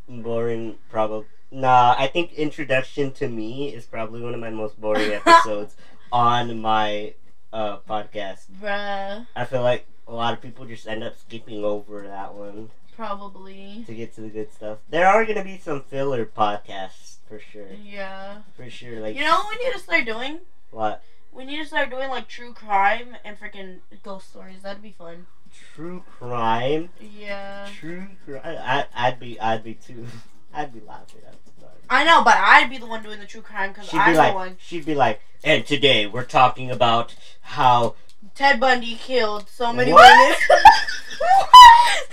boring, 0.08 0.76
probably. 0.90 1.26
Nah, 1.50 1.94
I 1.96 2.08
think 2.08 2.32
introduction 2.34 3.12
to 3.12 3.28
me 3.28 3.72
is 3.72 3.86
probably 3.86 4.20
one 4.20 4.34
of 4.34 4.40
my 4.40 4.50
most 4.50 4.80
boring 4.80 5.12
episodes 5.24 5.76
on 6.12 6.60
my 6.60 7.14
uh 7.52 7.78
podcast. 7.88 8.46
Bruh, 8.60 9.26
I 9.36 9.44
feel 9.44 9.62
like 9.62 9.86
a 10.08 10.12
lot 10.12 10.34
of 10.34 10.42
people 10.42 10.64
just 10.66 10.86
end 10.86 11.04
up 11.04 11.16
skipping 11.18 11.64
over 11.64 12.02
that 12.06 12.34
one 12.34 12.70
probably. 12.96 13.84
to 13.86 13.94
get 13.94 14.14
to 14.16 14.22
the 14.22 14.28
good 14.28 14.52
stuff. 14.52 14.78
There 14.90 15.06
are 15.06 15.24
gonna 15.24 15.44
be 15.44 15.58
some 15.58 15.82
filler 15.82 16.26
podcasts 16.26 17.16
for 17.28 17.38
sure, 17.38 17.68
Yeah. 17.82 18.38
for 18.56 18.68
sure. 18.68 19.00
Like 19.00 19.14
You 19.16 19.22
know 19.22 19.36
what 19.36 19.56
we 19.58 19.64
need 19.64 19.72
to 19.72 19.78
start 19.78 20.04
doing? 20.04 20.40
what? 20.70 21.02
We 21.36 21.44
need 21.44 21.58
to 21.58 21.66
start 21.66 21.90
doing 21.90 22.08
like 22.08 22.28
true 22.28 22.52
crime 22.54 23.16
and 23.24 23.38
freaking 23.38 23.80
ghost 24.02 24.30
stories. 24.30 24.62
That'd 24.62 24.82
be 24.82 24.92
fun. 24.96 25.26
True 25.74 26.02
crime. 26.18 26.88
Yeah. 27.00 27.68
True 27.78 28.06
crime. 28.24 28.40
I, 28.44 28.86
I'd 28.94 29.20
be, 29.20 29.38
I'd 29.38 29.62
be 29.62 29.74
too. 29.74 30.06
I'd 30.54 30.72
be 30.72 30.80
laughing 30.80 31.20
at 31.26 31.34
the 31.44 31.60
time. 31.60 31.70
I 31.90 32.04
know, 32.04 32.24
but 32.24 32.36
I'd 32.38 32.70
be 32.70 32.78
the 32.78 32.86
one 32.86 33.02
doing 33.02 33.20
the 33.20 33.26
true 33.26 33.42
crime 33.42 33.72
because 33.72 33.92
I'm 33.92 34.06
be 34.08 34.12
the 34.12 34.18
like, 34.18 34.34
one. 34.34 34.56
she'd 34.58 34.86
be 34.86 34.94
like, 34.94 35.20
and 35.44 35.66
today 35.66 36.06
we're 36.06 36.24
talking 36.24 36.70
about 36.70 37.14
how 37.42 37.94
Ted 38.34 38.58
Bundy 38.58 38.94
killed 38.94 39.48
so 39.50 39.72
many 39.74 39.92
What? 39.92 40.36
women. 40.48 40.62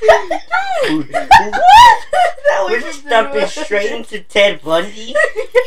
What? 0.07 1.09
That 2.45 2.65
we're 2.69 2.81
just 2.81 3.07
jumping 3.07 3.47
straight 3.47 3.91
into 3.91 4.19
Ted 4.21 4.61
Bundy. 4.61 5.15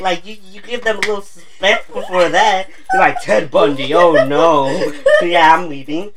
Like 0.01 0.27
you, 0.27 0.37
you 0.51 0.61
give 0.61 0.85
them 0.85 0.97
a 0.97 1.01
little 1.01 1.23
suspense 1.23 1.83
before 1.87 2.29
that. 2.29 2.69
They're 2.93 3.01
like 3.01 3.21
Ted 3.23 3.51
Bundy. 3.51 3.95
Oh 3.95 4.13
no. 4.27 4.93
Yeah, 5.23 5.55
I'm 5.57 5.69
leaving. 5.69 6.13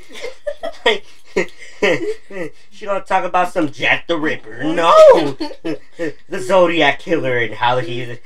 Like, 0.86 1.06
she 2.72 2.86
gonna 2.86 3.02
talk 3.06 3.24
about 3.24 3.54
some 3.54 3.72
Jack 3.72 4.08
the 4.08 4.18
Ripper. 4.18 4.64
No, 4.64 4.92
the 5.64 6.40
Zodiac 6.40 7.00
killer 7.00 7.38
and 7.38 7.54
how 7.56 7.78
he's 7.80 8.18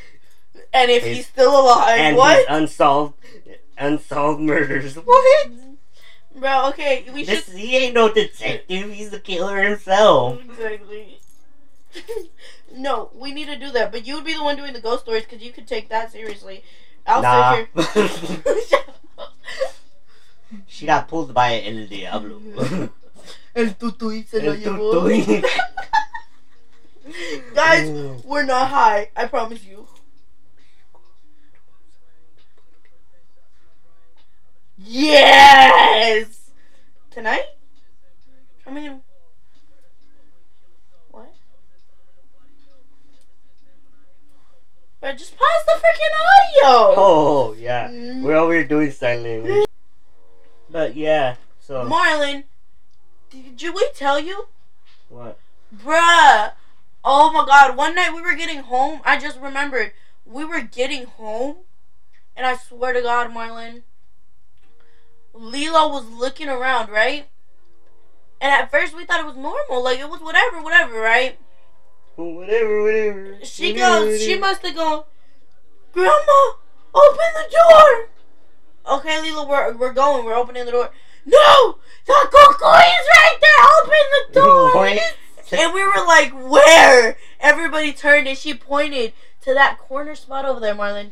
and 0.73 0.89
if 0.91 1.03
His- 1.03 1.17
he's 1.17 1.27
still 1.27 1.59
alive, 1.61 1.99
and 1.99 2.17
what? 2.17 2.45
unsolved 2.49 3.15
unsolved 3.77 4.41
murders. 4.41 4.95
What? 4.95 5.49
Bro, 6.35 6.69
okay, 6.69 7.05
we 7.13 7.23
This 7.23 7.45
should. 7.45 7.55
he 7.55 7.77
ain't 7.77 7.93
no 7.93 8.11
detective. 8.11 8.91
He's 8.91 9.11
the 9.11 9.19
killer 9.19 9.61
himself. 9.61 10.41
Exactly. 10.41 11.19
no, 12.75 13.11
we 13.13 13.31
need 13.33 13.45
to 13.45 13.57
do 13.57 13.71
that. 13.71 13.91
But 13.91 14.07
you 14.07 14.15
would 14.15 14.25
be 14.25 14.33
the 14.33 14.43
one 14.43 14.57
doing 14.57 14.73
the 14.73 14.81
ghost 14.81 15.03
stories 15.03 15.23
because 15.23 15.43
you 15.43 15.51
could 15.51 15.67
take 15.67 15.89
that 15.89 16.11
seriously. 16.11 16.63
I'll 17.05 17.21
nah. 17.21 17.65
sit 17.75 17.91
here. 17.91 18.79
She 20.67 20.85
got 20.85 21.07
pulled 21.07 21.33
by 21.33 21.61
El 21.61 21.87
Diablo. 21.87 22.39
El 23.55 23.73
Cucuy 23.75 24.27
se 24.27 24.41
lo 24.41 24.53
El 24.53 24.59
llevó. 24.59 24.91
Cucuy. 24.93 25.43
Guys, 27.53 27.89
we're 28.23 28.45
not 28.45 28.69
high. 28.69 29.09
I 29.15 29.25
promise 29.25 29.63
you. 29.63 29.87
Yes! 34.85 36.51
Tonight? 37.09 37.45
I 38.67 38.71
mean, 38.71 39.01
what? 41.11 41.33
But 44.99 45.17
just 45.17 45.37
pause 45.37 45.65
the 45.65 45.73
freaking 45.73 46.65
audio! 46.67 46.93
Oh 46.97 47.55
yeah, 47.57 47.87
Mm. 47.89 48.23
we're 48.23 48.35
over 48.35 48.53
here 48.53 48.63
doing 48.65 48.91
sign 48.91 49.23
language. 49.23 49.65
But 50.69 50.95
yeah, 50.95 51.35
so 51.59 51.85
Marlon, 51.87 52.43
did 53.29 53.73
we 53.75 53.89
tell 53.95 54.19
you? 54.19 54.47
what? 55.09 55.37
Bruh! 55.75 56.51
Oh 57.05 57.31
my 57.31 57.45
god, 57.45 57.77
one 57.77 57.95
night 57.95 58.13
we 58.13 58.21
were 58.21 58.35
getting 58.35 58.59
home. 58.63 59.01
I 59.05 59.17
just 59.19 59.39
remembered. 59.39 59.91
We 60.25 60.43
were 60.45 60.61
getting 60.61 61.05
home. 61.05 61.57
And 62.35 62.45
I 62.47 62.55
swear 62.57 62.93
to 62.93 63.01
God, 63.01 63.29
Marlon. 63.31 63.83
Lila 65.43 65.89
was 65.89 66.09
looking 66.09 66.47
around, 66.47 66.89
right? 66.89 67.27
And 68.39 68.51
at 68.51 68.71
first 68.71 68.95
we 68.95 69.05
thought 69.05 69.19
it 69.19 69.25
was 69.25 69.35
normal. 69.35 69.83
Like 69.83 69.99
it 69.99 70.09
was 70.09 70.21
whatever, 70.21 70.61
whatever, 70.61 70.99
right? 70.99 71.37
Whatever, 72.15 72.83
whatever. 72.83 73.37
She 73.43 73.73
whatever, 73.73 74.05
goes, 74.05 74.23
she 74.23 74.37
must 74.37 74.61
have 74.61 74.75
gone, 74.75 75.03
Grandma, 75.91 76.51
open 76.93 77.27
the 77.35 77.47
door. 77.51 78.09
Okay, 78.97 79.21
Lila, 79.21 79.47
we're, 79.47 79.77
we're 79.77 79.93
going. 79.93 80.25
We're 80.25 80.35
opening 80.35 80.65
the 80.65 80.71
door. 80.71 80.91
No! 81.25 81.77
The 82.05 82.29
cuckoo 82.31 82.65
is 82.65 83.07
right 83.15 83.37
there! 83.41 83.65
Open 83.81 84.05
the 84.11 84.33
door! 84.33 85.59
And 85.59 85.73
we 85.73 85.83
were 85.83 86.05
like, 86.05 86.33
where? 86.33 87.17
Everybody 87.39 87.93
turned 87.93 88.27
and 88.27 88.37
she 88.37 88.53
pointed 88.53 89.13
to 89.41 89.53
that 89.53 89.77
corner 89.77 90.15
spot 90.15 90.45
over 90.45 90.59
there, 90.59 90.75
Marlon. 90.75 91.11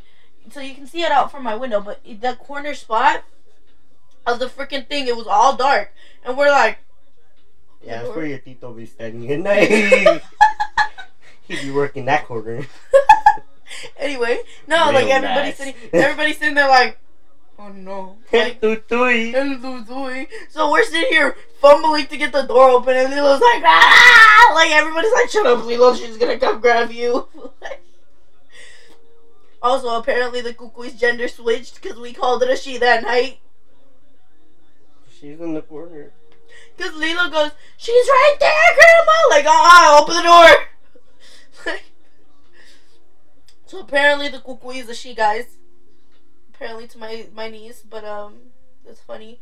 So 0.52 0.60
you 0.60 0.74
can 0.74 0.88
see 0.88 1.04
it 1.04 1.12
out 1.12 1.32
from 1.32 1.44
my 1.44 1.56
window, 1.56 1.80
but 1.80 2.02
that 2.22 2.40
corner 2.40 2.74
spot 2.74 3.24
of 4.26 4.40
the 4.40 4.48
freaking 4.48 4.88
thing, 4.88 5.08
it 5.08 5.16
was 5.16 5.28
all 5.28 5.56
dark. 5.56 5.94
And 6.24 6.38
we're 6.38 6.50
like, 6.52 6.80
Yeah, 7.84 8.04
that's 8.04 8.16
where 8.16 8.26
your 8.26 8.40
Tito 8.40 8.74
be 8.74 8.86
standing 8.86 9.32
at 9.32 9.40
night. 9.40 10.22
He'd 11.48 11.62
be 11.62 11.72
working 11.72 12.06
that 12.06 12.26
corner. 12.26 12.66
anyway, 13.98 14.40
no, 14.68 14.86
Real 14.86 14.94
like 14.94 15.08
everybody 15.08 15.48
nice. 15.50 15.58
sitting, 15.58 15.76
everybody 15.94 16.34
sitting 16.34 16.56
there 16.56 16.70
like, 16.70 16.98
oh 17.60 17.70
no. 17.70 18.18
Like, 18.32 18.62
Tutui. 18.62 20.28
so 20.50 20.72
we're 20.72 20.84
sitting 20.86 21.10
here 21.10 21.36
fumbling 21.60 22.08
to 22.08 22.18
get 22.18 22.32
the 22.32 22.44
door 22.44 22.70
open, 22.70 22.96
and 22.96 23.10
Lilo's 23.12 23.42
like, 23.42 23.64
ah! 23.66 24.52
Like 24.56 24.72
everybody's 24.72 25.12
like, 25.14 25.30
shut 25.30 25.46
up, 25.46 25.66
Lilo, 25.66 25.94
she's 25.96 26.18
gonna 26.18 26.40
come 26.40 26.62
grab 26.62 26.92
you. 26.92 27.28
also, 29.62 29.98
apparently 30.00 30.42
the 30.42 30.54
cuckoo's 30.54 30.94
gender 30.94 31.28
switched 31.28 31.82
because 31.82 31.98
we 32.00 32.14
called 32.14 32.44
it 32.44 32.50
a 32.50 32.56
she 32.56 32.78
that 32.78 33.04
night. 33.04 33.40
She's 35.22 35.40
in 35.40 35.54
the 35.54 35.62
corner. 35.62 36.14
Because 36.76 36.96
Lilo 36.96 37.30
goes, 37.30 37.52
she's 37.78 38.08
right 38.08 38.36
there, 38.40 38.76
Grandma! 38.76 39.12
Like, 39.30 39.46
ah, 39.48 40.02
open 40.02 40.16
the 40.16 40.24
door! 41.68 41.76
so 43.68 43.82
apparently 43.82 44.30
the 44.30 44.40
cuckoo 44.40 44.72
is 44.72 44.90
a 44.90 44.96
she, 44.96 45.14
guys. 45.14 45.58
Apparently 46.50 46.88
to 46.88 46.98
my, 46.98 47.28
my 47.36 47.50
niece, 47.50 47.84
but, 47.88 48.04
um, 48.04 48.38
that's 48.84 49.00
funny. 49.00 49.40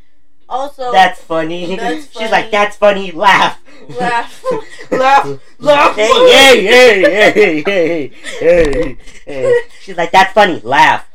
Also, 0.50 0.92
That's 0.92 1.22
funny. 1.22 1.76
That's 1.78 2.12
She's 2.20 2.32
like, 2.32 2.52
that's 2.52 2.76
funny. 2.76 3.12
Laugh. 3.12 3.62
Laugh. 4.00 4.44
Laugh. 4.92 5.40
Laugh. 5.60 5.96
Hey, 5.96 6.08
hey, 6.08 6.64
hey, 6.66 7.32
hey, 7.32 7.62
hey, 7.62 8.12
hey, 8.40 8.98
hey. 9.26 9.62
She's 9.80 9.96
like, 9.96 10.12
that's 10.12 10.34
funny. 10.34 10.60
Laugh. 10.62 11.08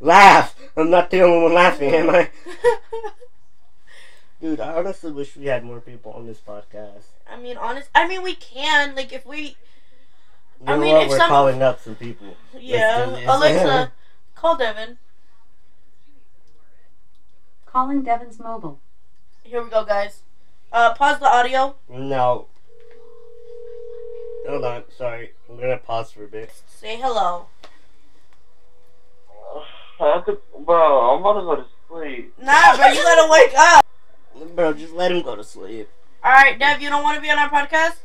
Laugh. 0.00 0.56
I'm 0.76 0.90
not 0.90 1.08
the 1.10 1.22
only 1.22 1.44
one 1.44 1.54
laughing, 1.54 1.94
am 1.94 2.10
I? 2.10 2.30
Dude, 4.42 4.58
I 4.58 4.74
honestly 4.74 5.12
wish 5.12 5.36
we 5.36 5.46
had 5.46 5.64
more 5.64 5.80
people 5.80 6.10
on 6.12 6.26
this 6.26 6.40
podcast. 6.40 7.04
I 7.30 7.36
mean, 7.38 7.56
honest. 7.56 7.88
I 7.94 8.08
mean, 8.08 8.22
we 8.22 8.34
can. 8.34 8.96
Like, 8.96 9.12
if 9.12 9.24
we. 9.24 9.40
You 9.40 9.54
I 10.66 10.72
know 10.74 10.78
mean, 10.80 10.92
what? 10.94 11.02
if 11.04 11.08
We're 11.10 11.18
some- 11.18 11.28
calling 11.28 11.62
up 11.62 11.80
some 11.80 11.94
people. 11.94 12.34
Yeah. 12.58 13.06
Let's 13.06 13.10
do 13.12 13.16
this. 13.20 13.28
Alexa, 13.36 13.92
call 14.34 14.56
Devin. 14.56 14.98
Calling 17.66 18.02
Devin's 18.02 18.40
mobile. 18.40 18.80
Here 19.44 19.62
we 19.62 19.70
go, 19.70 19.84
guys. 19.84 20.22
Uh, 20.72 20.92
pause 20.94 21.20
the 21.20 21.26
audio. 21.28 21.76
No. 21.88 22.46
Hold 24.48 24.64
on. 24.64 24.82
Sorry. 24.96 25.32
I'm 25.48 25.60
gonna 25.60 25.76
pause 25.78 26.10
for 26.10 26.24
a 26.24 26.28
bit. 26.28 26.50
Say 26.66 26.96
hello. 26.96 27.46
I 30.00 30.14
have 30.16 30.26
to, 30.26 30.38
bro, 30.58 31.12
I'm 31.14 31.20
about 31.20 31.34
to 31.40 31.46
go 31.46 31.56
to 31.56 31.64
sleep. 31.88 32.34
Nah, 32.42 32.76
bro, 32.76 32.88
you 32.88 33.02
gotta 33.04 33.30
wake 33.30 33.52
up. 33.56 33.86
Bro, 34.54 34.74
just 34.74 34.92
let 34.92 35.12
him 35.12 35.22
go 35.22 35.36
to 35.36 35.44
sleep. 35.44 35.88
Alright, 36.24 36.58
Dev, 36.58 36.80
you 36.80 36.88
don't 36.88 37.02
want 37.02 37.16
to 37.16 37.22
be 37.22 37.30
on 37.30 37.38
our 37.38 37.50
podcast? 37.50 37.96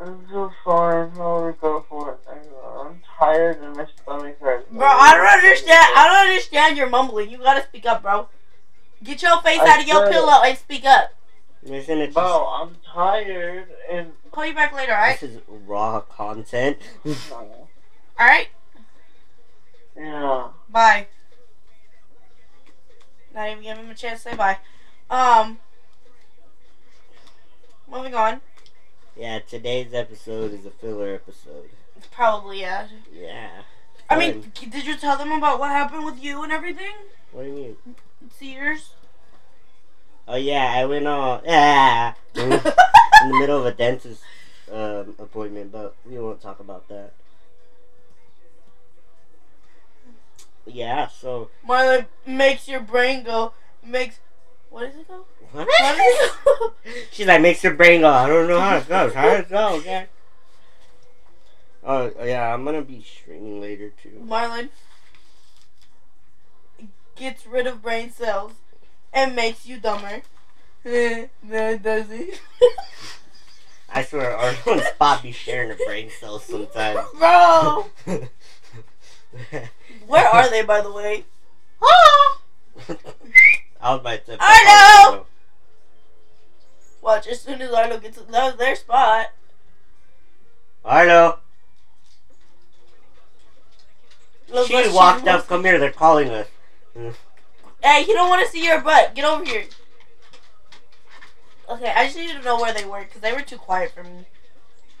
I'm 0.00 0.26
so 0.30 0.50
fine. 0.64 1.12
I'll 1.18 1.52
go 1.52 1.84
for 1.88 2.12
it. 2.12 2.20
I'm 2.28 3.00
tired 3.18 3.60
and 3.60 3.76
my 3.76 3.86
stomach 4.02 4.40
hurts. 4.40 4.68
Bro, 4.70 4.86
I 4.86 5.14
don't 5.14 5.26
understand. 5.26 5.86
I 5.96 6.08
don't 6.08 6.28
understand 6.28 6.76
your 6.76 6.88
mumbling. 6.88 7.30
You 7.30 7.38
gotta 7.38 7.62
speak 7.62 7.86
up, 7.86 8.02
bro. 8.02 8.28
Get 9.04 9.22
your 9.22 9.40
face 9.42 9.60
I 9.60 9.68
out 9.68 9.80
of 9.80 9.86
your 9.86 10.08
pillow 10.08 10.42
and 10.44 10.58
speak 10.58 10.84
up. 10.84 11.12
Isn't 11.62 12.12
Bro, 12.12 12.46
I'm 12.46 12.76
tired 12.92 13.68
and 13.90 14.12
Call 14.32 14.46
you 14.46 14.54
back 14.54 14.72
later, 14.72 14.92
alright? 14.92 15.20
this 15.20 15.30
is 15.30 15.40
raw 15.48 16.00
content? 16.00 16.78
Alright? 18.18 18.48
yeah. 19.96 20.48
Bye. 20.68 21.06
Not 23.34 23.50
even 23.50 23.62
giving 23.62 23.84
him 23.84 23.90
a 23.90 23.94
chance 23.94 24.22
to 24.24 24.30
say 24.30 24.36
bye. 24.36 24.58
Um. 25.12 25.58
Moving 27.86 28.14
on. 28.14 28.40
yeah, 29.14 29.40
today's 29.40 29.92
episode 29.92 30.54
is 30.54 30.64
a 30.64 30.70
filler 30.70 31.14
episode. 31.14 31.68
Probably, 32.10 32.62
yeah. 32.62 32.88
Yeah. 33.12 33.50
I 34.08 34.18
mean, 34.18 34.50
did 34.70 34.86
you 34.86 34.96
tell 34.96 35.18
them 35.18 35.30
about 35.30 35.58
what 35.60 35.70
happened 35.70 36.06
with 36.06 36.22
you 36.22 36.42
and 36.42 36.50
everything? 36.50 36.94
what 37.30 37.42
do 37.42 37.48
you 37.48 37.54
mean? 37.54 37.76
Sears? 38.38 38.94
Oh 40.26 40.36
yeah, 40.36 40.72
I 40.74 40.86
went 40.86 41.06
on 41.06 41.42
yeah 41.46 42.14
in 42.34 42.48
the 42.48 42.74
middle 43.38 43.58
of 43.58 43.66
a 43.66 43.72
dentist 43.72 44.22
um, 44.72 45.14
appointment, 45.18 45.72
but 45.72 45.94
we 46.08 46.18
won't 46.18 46.40
talk 46.40 46.58
about 46.58 46.88
that. 46.88 47.12
Yeah, 50.64 51.08
so 51.08 51.50
Marlon 51.68 52.06
makes 52.24 52.66
your 52.66 52.80
brain 52.80 53.24
go. 53.24 53.52
Makes. 53.84 54.20
What 54.72 54.90
does 54.90 55.00
it 55.00 55.06
go? 55.06 55.26
what? 55.52 55.68
How 55.78 55.94
does 55.94 56.30
it? 56.46 56.72
She's 57.12 57.26
like 57.26 57.42
makes 57.42 57.62
your 57.62 57.74
brain 57.74 58.00
go. 58.00 58.08
I 58.08 58.26
don't 58.26 58.48
know 58.48 58.58
how 58.58 58.78
it 58.78 58.88
goes. 58.88 59.12
How 59.12 59.28
it 59.28 59.48
go? 59.50 59.74
Okay. 59.76 60.06
Oh, 61.84 62.10
oh 62.18 62.24
yeah, 62.24 62.54
I'm 62.54 62.64
gonna 62.64 62.80
be 62.80 63.02
streaming 63.02 63.60
later 63.60 63.92
too. 64.02 64.24
Marlon 64.26 64.70
gets 67.16 67.46
rid 67.46 67.66
of 67.66 67.82
brain 67.82 68.10
cells 68.10 68.52
and 69.12 69.36
makes 69.36 69.66
you 69.66 69.78
dumber. 69.78 70.22
no, 70.84 71.28
it 71.42 71.82
doesn't. 71.82 72.40
I 73.90 74.02
swear, 74.04 74.34
Arnold 74.34 74.66
and 74.66 74.80
Spot 74.80 75.22
be 75.22 75.32
sharing 75.32 75.70
a 75.70 75.76
brain 75.86 76.08
cells 76.18 76.44
sometimes. 76.44 77.00
Bro! 77.18 77.86
Where 80.06 80.28
are 80.28 80.48
they, 80.48 80.62
by 80.62 80.80
the 80.80 80.90
way? 80.90 81.24
Ah! 81.82 82.38
I 83.82 83.92
was 83.92 84.00
about 84.00 84.24
to. 84.26 84.38
Arno! 84.40 85.26
Watch, 87.02 87.26
as 87.26 87.40
soon 87.40 87.60
as 87.60 87.72
Arlo 87.72 87.98
gets 87.98 88.18
was 88.18 88.56
their 88.56 88.76
spot. 88.76 89.26
Arno, 90.84 91.38
Looks 94.48 94.68
she 94.68 94.74
like 94.74 94.92
walked 94.92 95.24
wants- 95.24 95.42
up. 95.44 95.48
Come 95.48 95.64
here. 95.64 95.78
They're 95.78 95.90
calling 95.90 96.28
us. 96.30 96.46
Hey, 97.82 98.04
he 98.04 98.12
don't 98.12 98.28
want 98.28 98.44
to 98.46 98.52
see 98.52 98.64
your 98.64 98.80
butt. 98.80 99.14
Get 99.14 99.24
over 99.24 99.44
here. 99.44 99.64
Okay, 101.68 101.92
I 101.96 102.04
just 102.04 102.16
needed 102.16 102.36
to 102.38 102.42
know 102.44 102.60
where 102.60 102.72
they 102.74 102.84
were 102.84 103.00
because 103.02 103.20
they 103.20 103.32
were 103.32 103.40
too 103.42 103.56
quiet 103.56 103.92
for 103.92 104.04
me. 104.04 104.26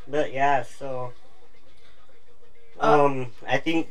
But 0.08 0.32
yeah, 0.32 0.62
so 0.64 1.12
Uh, 2.80 3.04
um, 3.04 3.32
I 3.46 3.58
think 3.58 3.88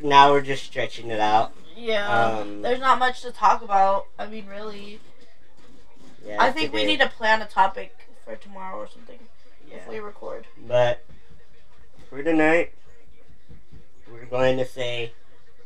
now 0.00 0.30
we're 0.30 0.42
just 0.42 0.64
stretching 0.64 1.08
it 1.10 1.18
out. 1.18 1.52
Yeah. 1.80 2.38
Um, 2.38 2.62
There's 2.62 2.80
not 2.80 2.98
much 2.98 3.22
to 3.22 3.32
talk 3.32 3.62
about. 3.62 4.06
I 4.18 4.26
mean, 4.26 4.46
really. 4.46 5.00
Yeah, 6.24 6.36
I 6.38 6.50
think 6.52 6.72
we 6.74 6.84
need 6.84 7.00
to 7.00 7.08
plan 7.08 7.40
a 7.40 7.46
topic 7.46 7.96
for 8.24 8.36
tomorrow 8.36 8.76
or 8.78 8.88
something 8.88 9.18
if 9.72 9.88
we 9.88 9.98
record. 10.00 10.46
but 10.68 11.04
for 12.10 12.22
tonight, 12.22 12.72
we're 14.12 14.26
going 14.26 14.58
to 14.58 14.66
say 14.66 15.12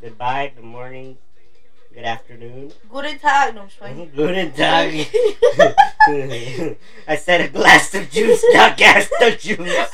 goodbye, 0.01 0.53
good 0.55 0.65
morning, 0.65 1.17
good 1.93 2.05
afternoon, 2.05 2.73
Guten 2.89 3.19
Tag. 3.19 3.55
No, 3.57 3.63
I'm 3.63 3.69
playing. 3.69 4.13
Guten 4.17 4.53
Tag. 4.53 5.09
I 7.09 7.17
said 7.17 7.41
a 7.41 7.49
glass 7.49 7.93
of 7.95 8.11
juice, 8.11 8.45
not 8.53 8.77
gas 8.77 9.11
of 9.23 9.39
juice. 9.41 9.91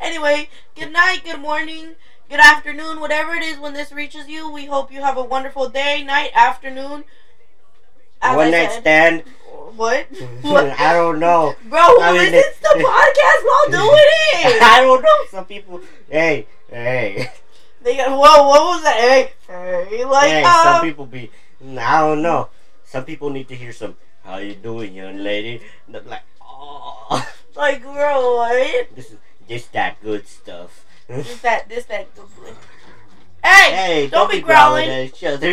Anyway, 0.00 0.48
good 0.74 0.92
night, 0.92 1.22
good 1.24 1.40
morning, 1.40 1.94
good 2.28 2.40
afternoon, 2.40 3.00
whatever 3.00 3.34
it 3.34 3.42
is 3.42 3.58
when 3.58 3.72
this 3.72 3.92
reaches 3.92 4.28
you. 4.28 4.50
We 4.50 4.66
hope 4.66 4.92
you 4.92 5.00
have 5.02 5.16
a 5.16 5.22
wonderful 5.22 5.68
day, 5.68 6.02
night, 6.02 6.30
afternoon. 6.34 7.04
As 8.20 8.36
One 8.36 8.48
I 8.48 8.50
night 8.50 8.70
said- 8.72 8.80
stand. 8.80 9.22
What? 9.76 10.06
What? 10.42 10.78
I 10.80 10.94
don't 10.94 11.18
know. 11.20 11.54
Bro, 11.68 11.80
who 11.82 12.00
I 12.00 12.12
mean, 12.12 12.32
listens 12.32 12.56
to 12.62 12.68
podcasts 12.78 13.44
while 13.44 13.70
doing 13.70 14.04
it? 14.06 14.62
I 14.62 14.80
don't 14.80 15.02
know. 15.02 15.16
Some 15.30 15.44
people. 15.44 15.80
Hey, 16.08 16.46
hey. 16.70 17.30
They 17.82 17.96
got 17.96 18.10
whoa, 18.10 18.48
what 18.48 18.62
was 18.62 18.82
that? 18.84 18.96
Hey, 18.96 19.32
hey, 19.46 20.04
like 20.04 20.30
hey, 20.30 20.42
um, 20.44 20.62
some 20.64 20.82
people 20.82 21.06
be. 21.06 21.30
I 21.78 22.00
don't 22.00 22.22
know. 22.22 22.48
Some 22.84 23.04
people 23.04 23.28
need 23.30 23.48
to 23.48 23.54
hear 23.54 23.72
some. 23.72 23.96
How 24.24 24.38
you 24.38 24.54
doing, 24.54 24.94
young 24.94 25.18
lady? 25.18 25.60
Like, 25.88 26.22
oh, 26.42 27.28
like 27.54 27.82
bro, 27.82 28.36
what? 28.36 28.96
this 28.96 29.12
is 29.12 29.18
this 29.46 29.66
that 29.68 30.02
good 30.02 30.26
stuff. 30.26 30.85
This 31.08 31.40
that, 31.42 31.68
this 31.68 31.84
that. 31.86 32.14
good 32.14 32.24
boy. 32.36 32.52
Hey, 33.44 33.76
hey, 33.76 34.06
don't 34.08 34.30
be 34.30 34.40
growling. 34.40 34.88
at 34.88 35.04
each 35.04 35.22
other. 35.22 35.50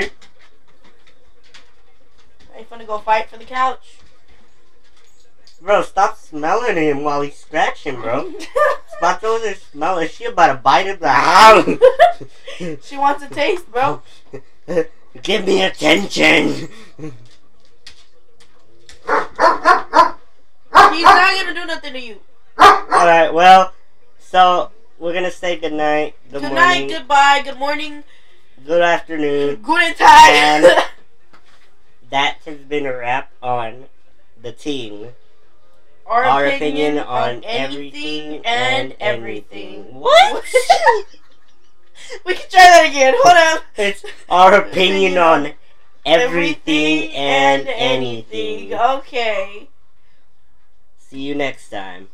are 2.54 2.60
you 2.60 2.66
finna 2.66 2.88
go 2.88 2.98
fight 2.98 3.30
for 3.30 3.38
the 3.38 3.46
couch? 3.46 3.98
Bro, 5.62 5.84
stop 5.84 6.18
smelling 6.18 6.76
him 6.76 7.04
while 7.04 7.22
he's 7.22 7.38
scratching, 7.38 7.96
bro. 7.96 8.34
Spot 8.98 9.24
over 9.24 9.44
there 9.44 9.56
smelling. 9.56 10.10
She 10.10 10.26
about 10.26 10.48
to 10.48 10.56
bite 10.56 10.88
him. 10.88 10.98
Like, 11.00 11.80
she 12.84 12.98
wants 12.98 13.24
a 13.24 13.30
taste, 13.30 13.72
bro. 13.72 14.02
Give 15.22 15.46
me 15.46 15.64
attention. 15.64 16.68
He's 20.94 21.04
not 21.04 21.36
gonna 21.36 21.54
do 21.54 21.66
nothing 21.66 21.94
to 21.94 22.00
you. 22.00 22.20
Alright, 22.60 23.34
well, 23.34 23.74
so 24.20 24.72
we're 25.04 25.14
gonna 25.14 25.30
say 25.30 25.58
goodnight, 25.58 26.16
good, 26.32 26.42
Good, 26.42 26.54
morning, 26.54 26.56
night, 26.56 26.90
goodbye, 26.90 27.42
good 27.44 27.60
morning, 27.60 28.06
good 28.66 28.82
afternoon. 28.82 29.62
Tag. 29.62 30.64
And- 30.64 30.86
That 32.10 32.38
has 32.46 32.60
been 32.60 32.86
a 32.86 32.96
wrap 32.96 33.32
on 33.42 33.86
the 34.40 34.52
team. 34.52 35.10
Our, 36.06 36.24
Our 36.24 36.46
opinion, 36.46 37.00
opinion 37.00 37.00
on, 37.00 37.30
on 37.38 37.44
anything 37.44 38.36
everything 38.36 38.46
and 38.46 38.92
and 38.92 38.96
everything. 39.02 39.76
anything. 39.78 39.96
What? 39.96 40.46
we 42.26 42.36
can 42.36 42.50
try 42.52 42.62
that 42.62 42.86
again. 42.88 43.16
Hold 43.18 43.58
up. 43.58 43.64
It's 43.78 44.06
our 44.30 44.54
opinion 44.62 45.18
on 45.18 45.54
everything 46.06 47.12
and 47.14 47.68
anything. 47.68 48.74
Okay. 48.76 49.70
See 51.00 51.22
you 51.22 51.34
next 51.34 51.70
time. 51.70 52.02